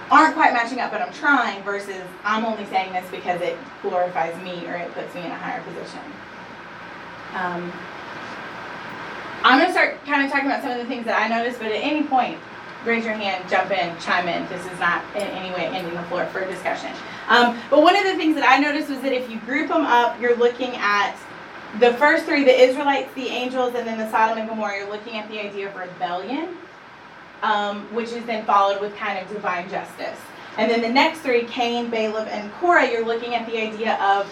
aren't 0.10 0.34
quite 0.34 0.54
matching 0.54 0.80
up, 0.80 0.92
but 0.92 1.02
I'm 1.02 1.14
trying 1.14 1.64
versus 1.64 2.04
I'm 2.24 2.44
only 2.44 2.66
saying 2.66 2.92
this 2.94 3.10
because 3.10 3.40
it 3.42 3.58
glorifies 3.82 4.36
me 4.44 4.68
or 4.68 4.76
it 4.76 4.94
puts 4.94 5.14
me 5.16 5.22
in 5.22 5.32
a 5.32 5.38
higher 5.38 5.62
position. 5.62 6.02
Um, 7.34 7.72
I'm 9.43 9.60
going 9.60 9.67
to 9.67 9.73
start 9.73 10.04
kind 10.06 10.23
of 10.25 10.32
talking 10.32 10.45
about 10.45 10.62
some 10.62 10.71
of 10.71 10.77
the 10.77 10.86
things 10.86 11.06
that 11.06 11.19
I 11.19 11.27
noticed, 11.27 11.60
but 11.60 11.67
at 11.67 11.82
any 11.82 12.04
point, 12.04 12.38
raise 12.86 13.06
your 13.06 13.13
hand, 13.13 13.49
jump 13.49 13.71
in, 13.71 13.97
chime 13.99 14.27
in. 14.27 14.47
This 14.49 14.65
is 14.71 14.80
not 14.80 15.04
in 15.15 15.23
any 15.23 15.54
way 15.56 15.65
ending 15.67 15.93
the 15.93 16.04
floor 16.04 16.25
for 16.27 16.45
discussion. 16.45 16.91
Um, 17.27 17.58
but 17.69 17.82
one 17.82 17.95
of 17.95 18.04
the 18.04 18.15
things 18.15 18.36
that 18.36 18.47
I 18.47 18.58
noticed 18.58 18.89
was 18.89 19.01
that 19.01 19.13
if 19.13 19.30
you 19.30 19.39
group 19.41 19.69
them 19.69 19.86
up, 19.86 20.19
you're 20.21 20.36
looking 20.36 20.75
at 20.75 21.15
the 21.80 21.93
first 21.93 22.25
three, 22.25 22.43
the 22.43 22.54
Israelites, 22.54 23.13
the 23.15 23.27
angels, 23.27 23.73
and 23.75 23.88
then 23.88 23.97
the 23.97 24.10
Sodom 24.12 24.38
and 24.38 24.49
Gomorrah, 24.49 24.77
you're 24.77 24.89
looking 24.89 25.15
at 25.15 25.30
the 25.30 25.39
idea 25.39 25.69
of 25.69 25.75
rebellion, 25.75 26.58
um, 27.41 27.84
which 27.93 28.12
is 28.12 28.25
then 28.25 28.45
followed 28.45 28.82
with 28.82 28.95
kind 28.97 29.17
of 29.17 29.27
divine 29.34 29.69
justice. 29.69 30.19
And 30.58 30.69
then 30.69 30.82
the 30.82 30.89
next 30.89 31.19
three, 31.19 31.45
Cain, 31.45 31.89
Balaam, 31.89 32.27
and 32.27 32.51
Korah, 32.54 32.91
you're 32.91 33.06
looking 33.06 33.36
at 33.36 33.47
the 33.47 33.58
idea 33.58 33.95
of, 33.95 34.32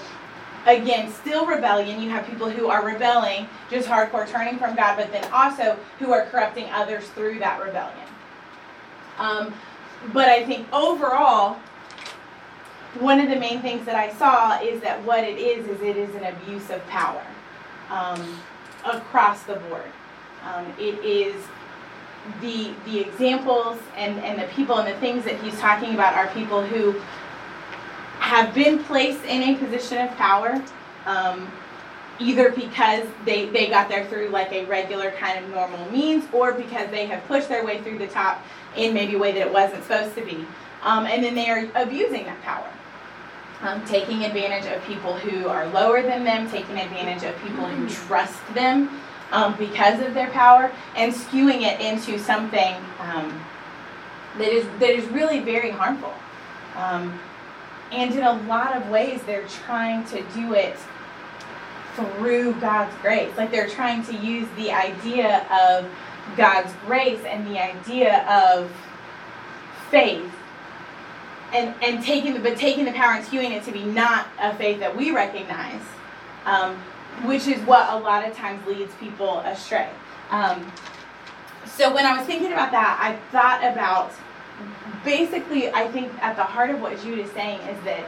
again, 0.72 1.12
still 1.12 1.46
rebellion. 1.46 2.02
You 2.02 2.10
have 2.10 2.26
people 2.26 2.50
who 2.50 2.70
are 2.70 2.86
rebelling, 2.86 3.48
just 3.70 3.88
hardcore 3.88 4.28
turning 4.28 4.58
from 4.58 4.76
God, 4.76 4.98
but 4.98 5.12
then 5.12 5.24
also 5.32 5.78
who 6.00 6.12
are 6.12 6.26
corrupting 6.28 6.70
others 6.72 7.08
through 7.10 7.40
that 7.40 7.62
rebellion. 7.64 8.08
Um, 9.18 9.54
but 10.14 10.30
I 10.30 10.46
think 10.46 10.72
overall, 10.74 11.58
one 13.00 13.20
of 13.20 13.30
the 13.30 13.36
main 13.36 13.62
things 13.62 13.86
that 13.86 13.96
I 13.96 14.12
saw 14.14 14.60
is 14.62 14.82
that 14.82 15.04
what 15.04 15.24
it 15.24 15.38
is 15.38 15.68
is 15.68 15.82
it 15.82 15.98
is 15.98 16.14
an 16.16 16.24
abuse 16.26 16.70
of 16.70 16.86
power 16.88 17.26
um, 17.90 18.40
across 18.86 19.44
the 19.44 19.56
board. 19.56 19.92
Um, 20.44 20.66
it 20.80 21.04
is 21.04 21.36
the 22.42 22.74
the 22.86 23.00
examples 23.00 23.80
and, 23.96 24.20
and 24.20 24.40
the 24.42 24.48
people 24.54 24.78
and 24.78 24.88
the 24.88 25.00
things 25.00 25.24
that 25.26 25.40
he's 25.42 25.58
talking 25.60 25.94
about 25.94 26.14
are 26.14 26.28
people 26.34 26.64
who 26.64 27.00
have 28.20 28.54
been 28.54 28.84
placed 28.84 29.24
in 29.26 29.42
a 29.44 29.58
position 29.58 29.98
of 29.98 30.10
power, 30.18 30.62
um, 31.06 31.52
either 32.20 32.52
because 32.52 33.06
they, 33.26 33.48
they 33.48 33.68
got 33.70 33.90
there 33.90 34.06
through 34.08 34.30
like 34.30 34.52
a 34.52 34.66
regular 34.66 35.12
kind 35.12 35.44
of 35.44 35.50
normal 35.52 35.90
means, 35.92 36.26
or 36.34 36.54
because 36.54 36.90
they 36.92 37.06
have 37.08 37.24
pushed 37.28 37.50
their 37.50 37.66
way 37.66 37.82
through 37.82 37.98
the 37.98 38.08
top 38.08 38.44
in 38.76 38.94
maybe 38.94 39.16
a 39.16 39.18
way 39.18 39.32
that 39.32 39.48
it 39.48 39.54
wasn't 39.54 39.82
supposed 39.84 40.14
to 40.16 40.24
be. 40.24 40.46
Um, 40.84 41.06
and 41.06 41.24
then 41.24 41.34
they 41.36 41.50
are 41.50 41.68
abusing 41.76 42.26
that 42.26 42.42
power. 42.42 42.70
um, 43.62 43.84
taking 43.86 44.24
advantage 44.24 44.66
of 44.72 44.84
people 44.86 45.14
who 45.16 45.48
are 45.48 45.68
lower 45.68 46.02
than 46.02 46.24
them, 46.24 46.50
taking 46.50 46.78
advantage 46.80 47.24
of 47.24 47.40
people 47.42 47.66
who 47.66 47.90
trust 47.90 48.40
them 48.54 48.90
um, 49.32 49.56
because 49.58 50.00
of 50.06 50.14
their 50.14 50.30
power, 50.32 50.72
and 50.96 51.14
skewing 51.14 51.62
it 51.62 51.80
into 51.82 52.18
something 52.18 52.76
um, 53.00 53.44
that 54.38 54.50
is 54.50 54.66
that 54.80 54.90
is 54.90 55.06
really 55.10 55.40
very 55.40 55.72
harmful. 55.72 56.14
And 57.92 58.14
in 58.14 58.24
a 58.24 58.34
lot 58.44 58.76
of 58.76 58.90
ways, 58.90 59.22
they're 59.24 59.48
trying 59.48 60.06
to 60.06 60.22
do 60.34 60.54
it 60.54 60.78
through 61.96 62.54
God's 62.56 62.96
grace. 63.02 63.36
Like 63.36 63.52
they're 63.52 63.70
trying 63.70 64.04
to 64.06 64.16
use 64.16 64.48
the 64.56 64.72
idea 64.72 65.48
of 65.50 65.90
God's 66.38 66.72
grace 66.86 67.20
and 67.26 67.48
the 67.48 67.60
idea 67.60 68.26
of 68.28 68.72
faith 69.90 70.32
and, 71.54 71.74
and 71.82 72.04
taking 72.04 72.34
the 72.34 72.40
but 72.40 72.58
taking 72.58 72.86
the 72.86 72.92
power 72.92 73.14
and 73.14 73.26
skewing 73.26 73.52
it 73.52 73.64
to 73.64 73.72
be 73.72 73.84
not 73.84 74.28
a 74.40 74.56
faith 74.56 74.80
that 74.80 74.96
we 74.96 75.12
recognize, 75.12 75.82
um, 76.46 76.76
which 77.26 77.48
is 77.48 77.60
what 77.62 77.92
a 77.92 77.98
lot 77.98 78.28
of 78.28 78.36
times 78.36 78.66
leads 78.68 78.94
people 78.96 79.40
astray. 79.40 79.90
Um, 80.30 80.72
so 81.66 81.94
when 81.94 82.06
I 82.06 82.18
was 82.18 82.26
thinking 82.26 82.52
about 82.52 82.72
that, 82.72 83.00
I 83.02 83.16
thought 83.32 83.64
about 83.64 84.12
basically 85.04 85.72
I 85.72 85.88
think 85.88 86.12
at 86.22 86.36
the 86.36 86.44
heart 86.44 86.70
of 86.70 86.82
what 86.82 87.02
Jude 87.02 87.20
is 87.20 87.32
saying 87.32 87.60
is 87.62 87.84
that 87.84 88.06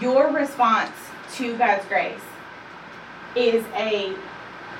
your 0.00 0.32
response 0.32 0.92
to 1.34 1.56
God's 1.56 1.84
grace 1.86 2.20
is 3.36 3.64
a 3.74 4.14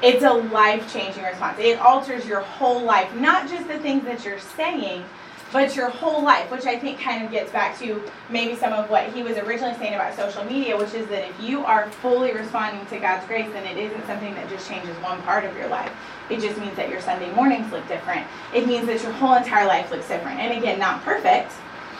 it's 0.00 0.22
a 0.22 0.32
life-changing 0.32 1.24
response. 1.24 1.58
It 1.58 1.80
alters 1.80 2.24
your 2.24 2.40
whole 2.40 2.82
life, 2.82 3.12
not 3.16 3.48
just 3.48 3.66
the 3.66 3.80
things 3.80 4.04
that 4.04 4.24
you're 4.24 4.38
saying, 4.38 5.04
but 5.52 5.74
your 5.74 5.88
whole 5.88 6.22
life, 6.22 6.50
which 6.52 6.66
I 6.66 6.78
think 6.78 7.00
kind 7.00 7.24
of 7.24 7.32
gets 7.32 7.50
back 7.50 7.78
to 7.80 8.00
maybe 8.30 8.54
some 8.54 8.72
of 8.72 8.90
what 8.90 9.12
he 9.12 9.22
was 9.24 9.36
originally 9.38 9.74
saying 9.74 9.94
about 9.94 10.14
social 10.14 10.44
media, 10.44 10.76
which 10.76 10.94
is 10.94 11.08
that 11.08 11.28
if 11.28 11.40
you 11.40 11.64
are 11.64 11.90
fully 11.90 12.32
responding 12.32 12.84
to 12.86 12.98
God's 12.98 13.26
grace, 13.26 13.48
then 13.52 13.66
it 13.66 13.76
isn't 13.76 14.06
something 14.06 14.34
that 14.34 14.48
just 14.50 14.68
changes 14.68 14.94
one 14.98 15.20
part 15.22 15.44
of 15.44 15.56
your 15.56 15.68
life. 15.68 15.90
It 16.30 16.40
just 16.40 16.58
means 16.60 16.76
that 16.76 16.90
your 16.90 17.00
Sunday 17.00 17.32
mornings 17.34 17.70
look 17.72 17.86
different. 17.88 18.26
It 18.54 18.66
means 18.66 18.86
that 18.86 19.02
your 19.02 19.12
whole 19.12 19.34
entire 19.34 19.66
life 19.66 19.90
looks 19.90 20.08
different. 20.08 20.40
And 20.40 20.58
again, 20.58 20.78
not 20.78 21.02
perfect, 21.02 21.52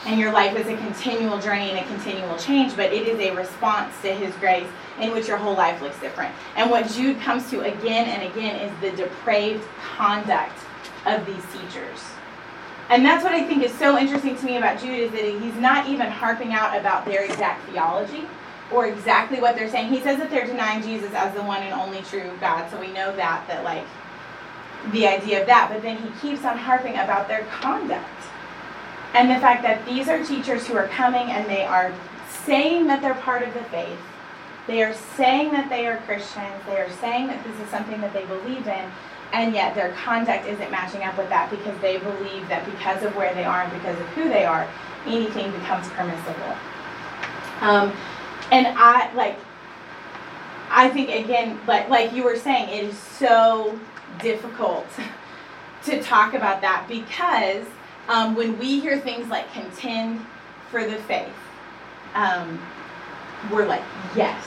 and 0.07 0.21
your 0.21 0.33
life 0.33 0.57
is 0.57 0.67
a 0.67 0.77
continual 0.77 1.41
journey 1.41 1.71
and 1.71 1.79
a 1.79 1.85
continual 1.85 2.37
change, 2.37 2.77
but 2.77 2.93
it 2.93 3.09
is 3.09 3.19
a 3.21 3.35
response 3.35 3.95
to 4.03 4.13
His 4.13 4.35
grace 4.37 4.69
in 5.01 5.13
which 5.13 5.29
your 5.29 5.37
whole 5.37 5.55
life 5.55 5.81
looks 5.83 5.99
different. 6.01 6.35
And 6.57 6.71
what 6.71 6.89
Jude 6.91 7.21
comes 7.21 7.51
to 7.51 7.61
again 7.61 8.09
and 8.09 8.31
again 8.31 8.57
is 8.61 8.81
the 8.81 8.97
depraved 8.97 9.65
conduct 9.97 10.59
of 11.07 11.27
these 11.27 11.45
teachers. 11.53 11.99
And 12.91 13.05
that's 13.05 13.23
what 13.23 13.35
I 13.35 13.45
think 13.45 13.63
is 13.63 13.73
so 13.75 13.99
interesting 13.99 14.37
to 14.37 14.47
me 14.47 14.57
about 14.57 14.81
Jude 14.81 14.99
is 14.99 15.11
that 15.13 15.25
he's 15.25 15.57
not 15.57 15.89
even 15.89 16.07
harping 16.11 16.53
out 16.53 16.77
about 16.79 17.05
their 17.05 17.25
exact 17.25 17.69
theology 17.69 18.25
or 18.73 18.87
exactly 18.87 19.41
what 19.41 19.57
they're 19.57 19.71
saying. 19.71 19.93
He 19.93 20.01
says 20.01 20.19
that 20.19 20.31
they're 20.31 20.47
denying 20.47 20.83
Jesus 20.83 21.13
as 21.13 21.35
the 21.35 21.43
one 21.43 21.63
and 21.63 21.75
only 21.75 22.01
true 22.03 22.31
God, 22.41 22.71
so 22.71 22.81
we 22.81 22.89
know 22.93 23.15
that 23.17 23.47
that 23.49 23.65
like 23.65 23.85
the 24.93 25.07
idea 25.07 25.41
of 25.41 25.47
that, 25.47 25.71
but 25.73 25.83
then 25.83 25.97
he 25.99 26.09
keeps 26.21 26.45
on 26.45 26.57
harping 26.57 26.95
about 26.95 27.29
their 27.29 27.43
conduct. 27.45 28.07
And 29.15 29.31
the 29.31 29.37
fact 29.37 29.63
that 29.63 29.85
these 29.87 30.09
are 30.09 30.23
teachers 30.25 30.67
who 30.67 30.77
are 30.77 30.89
coming 30.89 31.31
and 31.31 31.49
they 31.49 31.65
are 31.65 31.93
saying 32.45 32.87
that 32.87 33.03
they're 33.03 33.15
part 33.15 33.43
of 33.43 33.53
the 33.55 33.63
faith. 33.65 33.99
They 34.67 34.83
are 34.83 34.95
saying 35.17 35.53
that 35.53 35.69
they 35.71 35.87
are 35.87 35.97
Christians. 35.99 36.63
They 36.67 36.77
are 36.77 36.91
saying 37.01 37.27
that 37.29 37.43
this 37.43 37.59
is 37.59 37.69
something 37.71 38.01
that 38.03 38.13
they 38.13 38.27
believe 38.27 38.67
in. 38.67 38.91
And 39.33 39.55
yet 39.55 39.75
their 39.75 39.93
conduct 39.93 40.47
isn't 40.47 40.71
matching 40.71 41.03
up 41.03 41.17
with 41.19 41.29
that 41.31 41.51
because 41.51 41.79
they 41.81 41.99
believe 41.99 42.49
that 42.49 42.65
because 42.65 43.03
of 43.03 43.15
where 43.17 43.35
they 43.35 43.45
are 43.45 43.63
and 43.63 43.73
because 43.73 43.99
of 43.99 44.07
who 44.09 44.29
they 44.29 44.45
are, 44.45 44.69
anything 45.07 45.51
becomes 45.53 45.89
permissible. 45.89 46.57
Um, 47.61 47.93
and 48.51 48.67
I 48.79 49.13
like 49.15 49.39
I 50.71 50.89
think 50.91 51.11
again, 51.11 51.59
like 51.67 51.89
like 51.89 52.13
you 52.13 52.25
were 52.25 52.37
saying, 52.37 52.69
it 52.69 52.85
is 52.85 52.99
so 52.99 53.79
difficult 54.21 54.87
to 55.85 56.03
talk 56.03 56.35
about 56.35 56.61
that 56.61 56.87
because 56.89 57.67
um, 58.09 58.35
when 58.35 58.59
we 58.59 58.81
hear 58.81 58.99
things 58.99 59.29
like 59.29 59.53
contend 59.53 60.21
for 60.71 60.85
the 60.85 60.97
faith, 61.03 61.29
um, 62.15 62.61
we're 63.53 63.67
like, 63.67 63.83
yes. 64.17 64.45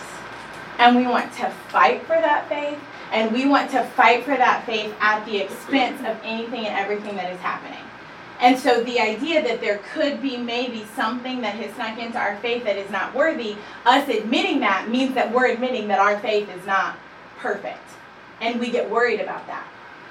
And 0.78 0.96
we 0.96 1.06
want 1.06 1.32
to 1.34 1.50
fight 1.70 2.02
for 2.04 2.16
that 2.16 2.50
faith, 2.50 2.80
and 3.12 3.32
we 3.32 3.48
want 3.48 3.70
to 3.72 3.84
fight 3.84 4.24
for 4.24 4.36
that 4.36 4.66
faith 4.66 4.94
at 5.00 5.24
the 5.26 5.38
expense 5.38 6.00
of 6.02 6.18
anything 6.24 6.66
and 6.66 6.76
everything 6.76 7.16
that 7.18 7.32
is 7.32 7.40
happening. 7.40 7.80
And 8.40 8.58
so 8.58 8.84
the 8.84 9.00
idea 9.00 9.44
that 9.44 9.62
there 9.62 9.80
could 9.94 10.20
be 10.20 10.36
maybe 10.36 10.84
something 10.96 11.42
that 11.42 11.54
has 11.54 11.74
snuck 11.76 12.00
into 12.00 12.18
our 12.18 12.38
faith 12.38 12.64
that 12.64 12.76
is 12.76 12.90
not 12.90 13.14
worthy, 13.14 13.56
us 13.86 14.10
admitting 14.10 14.60
that 14.62 14.90
means 14.90 15.14
that 15.14 15.32
we're 15.32 15.52
admitting 15.52 15.88
that 15.90 16.00
our 16.00 16.20
faith 16.20 16.50
is 16.50 16.66
not 16.66 16.98
perfect. 17.38 17.78
And 18.42 18.60
we 18.60 18.72
get 18.72 18.90
worried 18.90 19.22
about 19.22 19.48
that. 19.48 19.68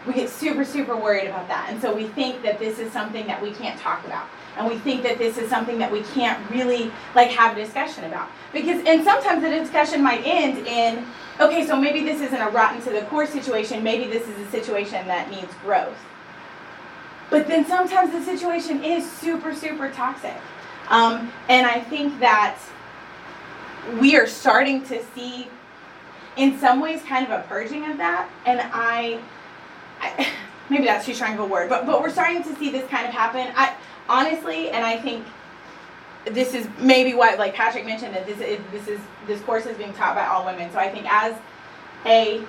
We 0.06 0.14
get 0.14 0.30
super, 0.30 0.64
super 0.64 0.96
worried 0.96 1.28
about 1.28 1.48
that. 1.48 1.68
And 1.68 1.80
so 1.82 1.94
we 1.94 2.06
think 2.08 2.42
that 2.42 2.58
this 2.58 2.78
is 2.78 2.90
something 2.92 3.26
that 3.26 3.42
we 3.42 3.52
can't 3.52 3.78
talk 3.78 4.04
about. 4.06 4.26
And 4.56 4.66
we 4.66 4.78
think 4.78 5.02
that 5.02 5.18
this 5.18 5.36
is 5.36 5.50
something 5.50 5.78
that 5.78 5.92
we 5.92 6.02
can't 6.14 6.38
really 6.50 6.90
like 7.14 7.28
have 7.30 7.56
a 7.56 7.60
discussion 7.60 8.04
about. 8.04 8.28
Because 8.52 8.82
and 8.86 9.04
sometimes 9.04 9.42
the 9.42 9.50
discussion 9.50 10.02
might 10.02 10.22
end 10.24 10.66
in, 10.66 11.04
okay, 11.38 11.66
so 11.66 11.76
maybe 11.76 12.02
this 12.02 12.20
isn't 12.20 12.40
a 12.40 12.50
rotten 12.50 12.80
to 12.82 12.90
the 12.90 13.02
core 13.02 13.26
situation, 13.26 13.82
maybe 13.82 14.10
this 14.10 14.26
is 14.26 14.38
a 14.38 14.50
situation 14.50 15.06
that 15.06 15.30
needs 15.30 15.52
growth. 15.62 15.98
But 17.30 17.46
then 17.46 17.64
sometimes 17.64 18.12
the 18.12 18.22
situation 18.22 18.82
is 18.82 19.10
super, 19.10 19.54
super 19.54 19.90
toxic. 19.90 20.36
Um, 20.88 21.32
and 21.48 21.66
I 21.66 21.80
think 21.80 22.18
that 22.20 22.58
we 24.00 24.16
are 24.16 24.26
starting 24.26 24.82
to 24.86 25.02
see, 25.14 25.48
in 26.36 26.58
some 26.58 26.80
ways, 26.80 27.02
kind 27.02 27.24
of 27.26 27.32
a 27.32 27.42
purging 27.48 27.90
of 27.90 27.96
that. 27.98 28.28
And 28.46 28.60
I, 28.60 29.20
I 30.00 30.28
maybe 30.70 30.84
that's 30.84 31.06
too 31.06 31.14
strong 31.14 31.34
of 31.34 31.40
a 31.40 31.46
word, 31.46 31.68
but 31.68 31.86
but 31.86 32.00
we're 32.00 32.10
starting 32.10 32.42
to 32.42 32.54
see 32.56 32.70
this 32.70 32.88
kind 32.88 33.06
of 33.06 33.12
happen. 33.12 33.52
I 33.56 33.74
honestly, 34.08 34.70
and 34.70 34.84
I 34.84 34.96
think 34.98 35.24
this 36.26 36.54
is 36.54 36.68
maybe 36.78 37.14
why, 37.14 37.34
like 37.34 37.54
Patrick 37.54 37.86
mentioned, 37.86 38.14
that 38.14 38.26
this 38.26 38.40
is 38.40 38.60
this 38.72 38.88
is 38.88 39.00
this 39.26 39.40
course 39.42 39.66
is 39.66 39.76
being 39.76 39.92
taught 39.94 40.14
by 40.14 40.26
all 40.26 40.44
women. 40.44 40.70
So 40.72 40.78
I 40.78 40.88
think 40.88 41.10
as 41.10 41.36
a 42.06 42.42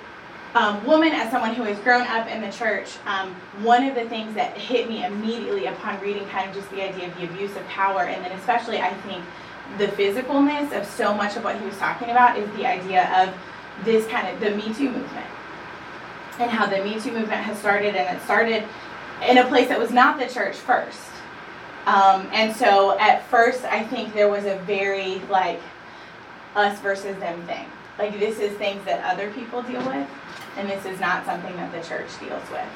um, 0.54 0.84
woman, 0.84 1.12
as 1.12 1.30
someone 1.30 1.54
who 1.54 1.62
has 1.62 1.78
grown 1.78 2.06
up 2.06 2.28
in 2.28 2.42
the 2.42 2.52
church, 2.52 2.90
um, 3.06 3.34
one 3.62 3.84
of 3.84 3.94
the 3.94 4.06
things 4.08 4.34
that 4.34 4.56
hit 4.56 4.88
me 4.88 5.04
immediately 5.04 5.66
upon 5.66 5.98
reading 6.00 6.26
kind 6.26 6.48
of 6.48 6.54
just 6.54 6.70
the 6.70 6.82
idea 6.82 7.08
of 7.08 7.14
the 7.16 7.24
abuse 7.24 7.56
of 7.56 7.66
power, 7.68 8.02
and 8.02 8.22
then 8.22 8.32
especially 8.32 8.80
I 8.80 8.92
think 8.94 9.24
the 9.78 9.86
physicalness 9.88 10.78
of 10.78 10.86
so 10.86 11.14
much 11.14 11.36
of 11.36 11.44
what 11.44 11.58
he 11.58 11.64
was 11.64 11.76
talking 11.78 12.10
about 12.10 12.36
is 12.38 12.48
the 12.56 12.66
idea 12.66 13.08
of 13.22 13.34
this 13.84 14.06
kind 14.08 14.28
of 14.28 14.40
the 14.40 14.50
Me 14.50 14.72
Too 14.74 14.90
movement 14.90 15.26
and 16.38 16.50
how 16.50 16.66
the 16.66 16.82
Me 16.82 17.00
Too 17.00 17.12
movement 17.12 17.42
has 17.42 17.58
started, 17.58 17.94
and 17.94 18.16
it 18.16 18.22
started 18.22 18.64
in 19.28 19.38
a 19.38 19.46
place 19.46 19.68
that 19.68 19.78
was 19.78 19.90
not 19.90 20.18
the 20.18 20.26
church 20.26 20.56
first. 20.56 21.00
Um, 21.86 22.28
and 22.32 22.54
so 22.54 22.98
at 22.98 23.26
first, 23.26 23.64
I 23.64 23.82
think 23.84 24.14
there 24.14 24.28
was 24.28 24.44
a 24.44 24.56
very 24.60 25.20
like 25.28 25.60
us 26.54 26.78
versus 26.80 27.16
them 27.18 27.44
thing. 27.46 27.66
Like 27.98 28.18
this 28.18 28.38
is 28.38 28.56
things 28.56 28.84
that 28.84 29.04
other 29.04 29.30
people 29.32 29.62
deal 29.62 29.84
with, 29.86 30.08
and 30.56 30.68
this 30.68 30.84
is 30.84 31.00
not 31.00 31.24
something 31.24 31.54
that 31.56 31.72
the 31.72 31.86
church 31.86 32.08
deals 32.20 32.48
with. 32.50 32.68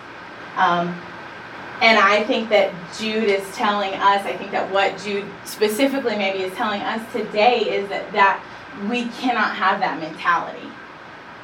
Um, 0.57 0.89
and 1.83 1.99
I 1.99 2.25
think 2.25 2.49
that 2.49 2.73
Jude 2.99 3.25
is 3.25 3.45
telling 3.55 3.93
us, 3.95 4.25
I 4.25 4.35
think 4.37 4.51
that 4.51 4.71
what 4.73 4.97
Jude 4.99 5.27
specifically 5.45 6.17
maybe 6.17 6.43
is 6.43 6.55
telling 6.55 6.81
us 6.81 7.01
today 7.13 7.61
is 7.61 7.89
that, 7.91 8.11
that 8.13 8.43
we 8.89 9.09
cannot 9.09 9.55
have 9.55 9.81
that 9.81 10.01
mentality. 10.01 10.69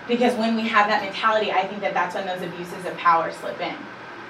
Because 0.09 0.35
when 0.35 0.57
we 0.57 0.63
have 0.63 0.89
that 0.89 1.03
mentality, 1.03 1.53
I 1.53 1.67
think 1.67 1.81
that 1.81 1.95
that's 1.95 2.15
when 2.15 2.27
those 2.27 2.43
abuses 2.43 2.85
of 2.85 2.97
power 2.97 3.31
slip 3.31 3.61
in. 3.61 3.75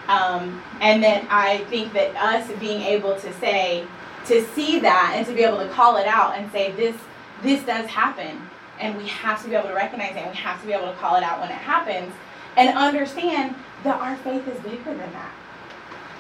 Um, 0.09 0.63
and 0.81 1.03
then 1.03 1.27
I 1.31 1.59
think 1.71 1.93
that 1.95 2.15
us 2.17 2.51
being 2.59 2.83
able 2.83 3.19
to 3.19 3.33
say, 3.35 3.87
to 4.27 4.45
see 4.49 4.79
that 4.81 5.15
and 5.17 5.27
to 5.27 5.33
be 5.33 5.43
able 5.43 5.59
to 5.59 5.69
call 5.69 5.97
it 5.97 6.07
out 6.07 6.37
and 6.37 6.51
say, 6.53 6.73
this, 6.73 6.97
this 7.43 7.65
does 7.65 7.87
happen. 7.87 8.41
And 8.79 8.97
we 8.97 9.07
have 9.09 9.43
to 9.43 9.49
be 9.49 9.55
able 9.55 9.69
to 9.69 9.75
recognize 9.75 10.17
it 10.17 10.19
and 10.19 10.31
we 10.31 10.37
have 10.37 10.61
to 10.61 10.67
be 10.67 10.73
able 10.73 10.89
to 10.89 10.99
call 10.99 11.17
it 11.17 11.23
out 11.23 11.41
when 11.41 11.51
it 11.51 11.55
happens 11.55 12.13
and 12.57 12.77
understand 12.77 13.55
that 13.85 14.01
our 14.01 14.17
faith 14.19 14.47
is 14.49 14.59
bigger 14.61 14.85
than 14.85 15.13
that. 15.13 15.33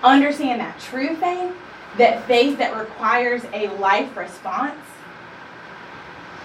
Understand 0.03 0.61
that 0.61 0.79
true 0.81 1.15
faith, 1.17 1.53
that 1.99 2.27
faith 2.27 2.59
that 2.59 2.77
requires 2.77 3.43
a 3.53 3.69
life 3.79 4.17
response, 4.17 4.81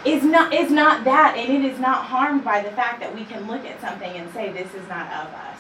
is 0.06 0.24
not 0.24 0.54
is 0.54 0.72
not 0.72 1.04
that 1.04 1.36
and 1.38 1.52
it 1.52 1.70
is 1.70 1.80
not 1.80 2.06
harmed 2.06 2.44
by 2.44 2.62
the 2.62 2.72
fact 2.72 3.00
that 3.00 3.14
we 3.14 3.26
can 3.26 3.48
look 3.48 3.66
at 3.66 3.80
something 3.82 4.16
and 4.16 4.32
say 4.34 4.52
this 4.52 4.74
is 4.74 4.88
not 4.88 5.08
of 5.08 5.34
us. 5.34 5.60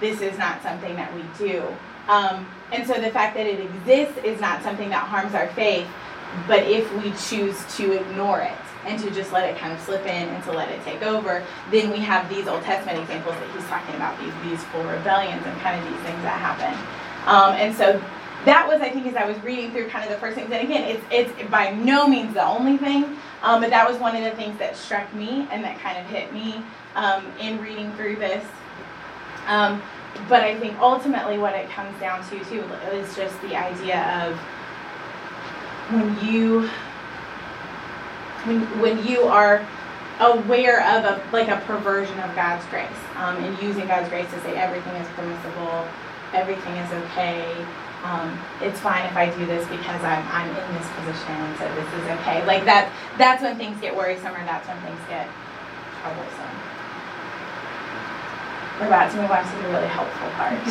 This 0.00 0.20
is 0.20 0.38
not 0.38 0.62
something 0.62 0.94
that 0.96 1.12
we 1.14 1.22
do. 1.38 1.64
Um, 2.08 2.46
and 2.72 2.86
so 2.86 3.00
the 3.00 3.10
fact 3.10 3.34
that 3.36 3.46
it 3.46 3.60
exists 3.60 4.22
is 4.24 4.40
not 4.40 4.62
something 4.62 4.88
that 4.90 5.06
harms 5.06 5.34
our 5.34 5.48
faith 5.48 5.86
but 6.46 6.60
if 6.64 6.90
we 7.02 7.12
choose 7.28 7.56
to 7.76 7.92
ignore 7.92 8.40
it 8.40 8.58
and 8.84 9.00
to 9.00 9.10
just 9.10 9.32
let 9.32 9.48
it 9.48 9.58
kind 9.58 9.72
of 9.72 9.80
slip 9.80 10.02
in 10.02 10.28
and 10.28 10.44
to 10.44 10.52
let 10.52 10.68
it 10.68 10.82
take 10.84 11.02
over 11.02 11.44
then 11.70 11.90
we 11.90 11.98
have 11.98 12.28
these 12.28 12.46
old 12.46 12.62
testament 12.62 12.98
examples 12.98 13.34
that 13.34 13.50
he's 13.50 13.66
talking 13.66 13.94
about 13.96 14.18
these 14.20 14.32
these 14.44 14.62
full 14.64 14.84
rebellions 14.84 15.42
and 15.44 15.60
kind 15.60 15.80
of 15.80 15.90
these 15.90 16.02
things 16.02 16.22
that 16.22 16.38
happen. 16.38 16.72
Um, 17.26 17.54
and 17.54 17.74
so 17.74 18.00
that 18.46 18.66
was, 18.66 18.80
I 18.80 18.90
think, 18.90 19.06
as 19.06 19.16
I 19.16 19.26
was 19.26 19.36
reading 19.42 19.72
through 19.72 19.88
kind 19.88 20.04
of 20.04 20.10
the 20.10 20.18
first 20.18 20.36
things, 20.36 20.50
and 20.50 20.62
again, 20.62 20.84
it's, 20.84 21.04
it's 21.10 21.50
by 21.50 21.70
no 21.72 22.06
means 22.08 22.34
the 22.34 22.46
only 22.46 22.78
thing, 22.78 23.04
um, 23.42 23.60
but 23.60 23.70
that 23.70 23.88
was 23.88 23.98
one 23.98 24.16
of 24.16 24.24
the 24.24 24.30
things 24.30 24.58
that 24.58 24.76
struck 24.76 25.12
me 25.14 25.46
and 25.50 25.62
that 25.64 25.78
kind 25.80 25.98
of 25.98 26.06
hit 26.06 26.32
me 26.32 26.62
um, 26.94 27.26
in 27.40 27.60
reading 27.60 27.92
through 27.92 28.16
this. 28.16 28.44
Um, 29.46 29.82
but 30.28 30.42
I 30.42 30.58
think 30.58 30.78
ultimately 30.78 31.38
what 31.38 31.54
it 31.54 31.68
comes 31.70 31.98
down 32.00 32.24
to, 32.30 32.44
too, 32.46 32.62
is 32.92 33.14
just 33.14 33.40
the 33.42 33.54
idea 33.54 34.26
of 34.26 34.36
when 35.92 36.18
you 36.26 36.68
when, 38.44 38.60
when 38.80 39.06
you 39.06 39.22
are 39.22 39.66
aware 40.20 40.80
of 40.96 41.04
a 41.04 41.22
like 41.32 41.48
a 41.48 41.60
perversion 41.66 42.18
of 42.20 42.34
God's 42.34 42.64
grace 42.66 42.88
um, 43.16 43.36
and 43.36 43.60
using 43.62 43.86
God's 43.86 44.08
grace 44.08 44.30
to 44.30 44.40
say 44.40 44.56
everything 44.56 44.94
is 44.94 45.08
permissible, 45.08 45.86
everything 46.32 46.74
is 46.74 46.92
okay. 46.92 47.66
Um, 48.06 48.38
it's 48.62 48.78
fine 48.78 49.04
if 49.06 49.16
I 49.16 49.34
do 49.34 49.46
this 49.46 49.66
because 49.66 49.98
I'm, 50.06 50.22
I'm 50.30 50.46
in 50.46 50.74
this 50.78 50.86
position 50.94 51.42
so 51.58 51.66
this 51.74 51.90
is 51.90 52.06
okay. 52.22 52.46
Like 52.46 52.64
that 52.64 52.92
that's 53.18 53.42
when 53.42 53.58
things 53.58 53.80
get 53.80 53.96
worrisome 53.96 54.30
or 54.30 54.44
that's 54.46 54.68
when 54.68 54.78
things 54.86 55.00
get 55.10 55.26
troublesome. 55.98 56.54
We're 58.78 58.86
about 58.86 59.10
to 59.10 59.16
move 59.18 59.30
on 59.30 59.42
to 59.42 59.56
the 59.58 59.68
really 59.74 59.90
helpful 59.90 60.30
part. 60.38 60.54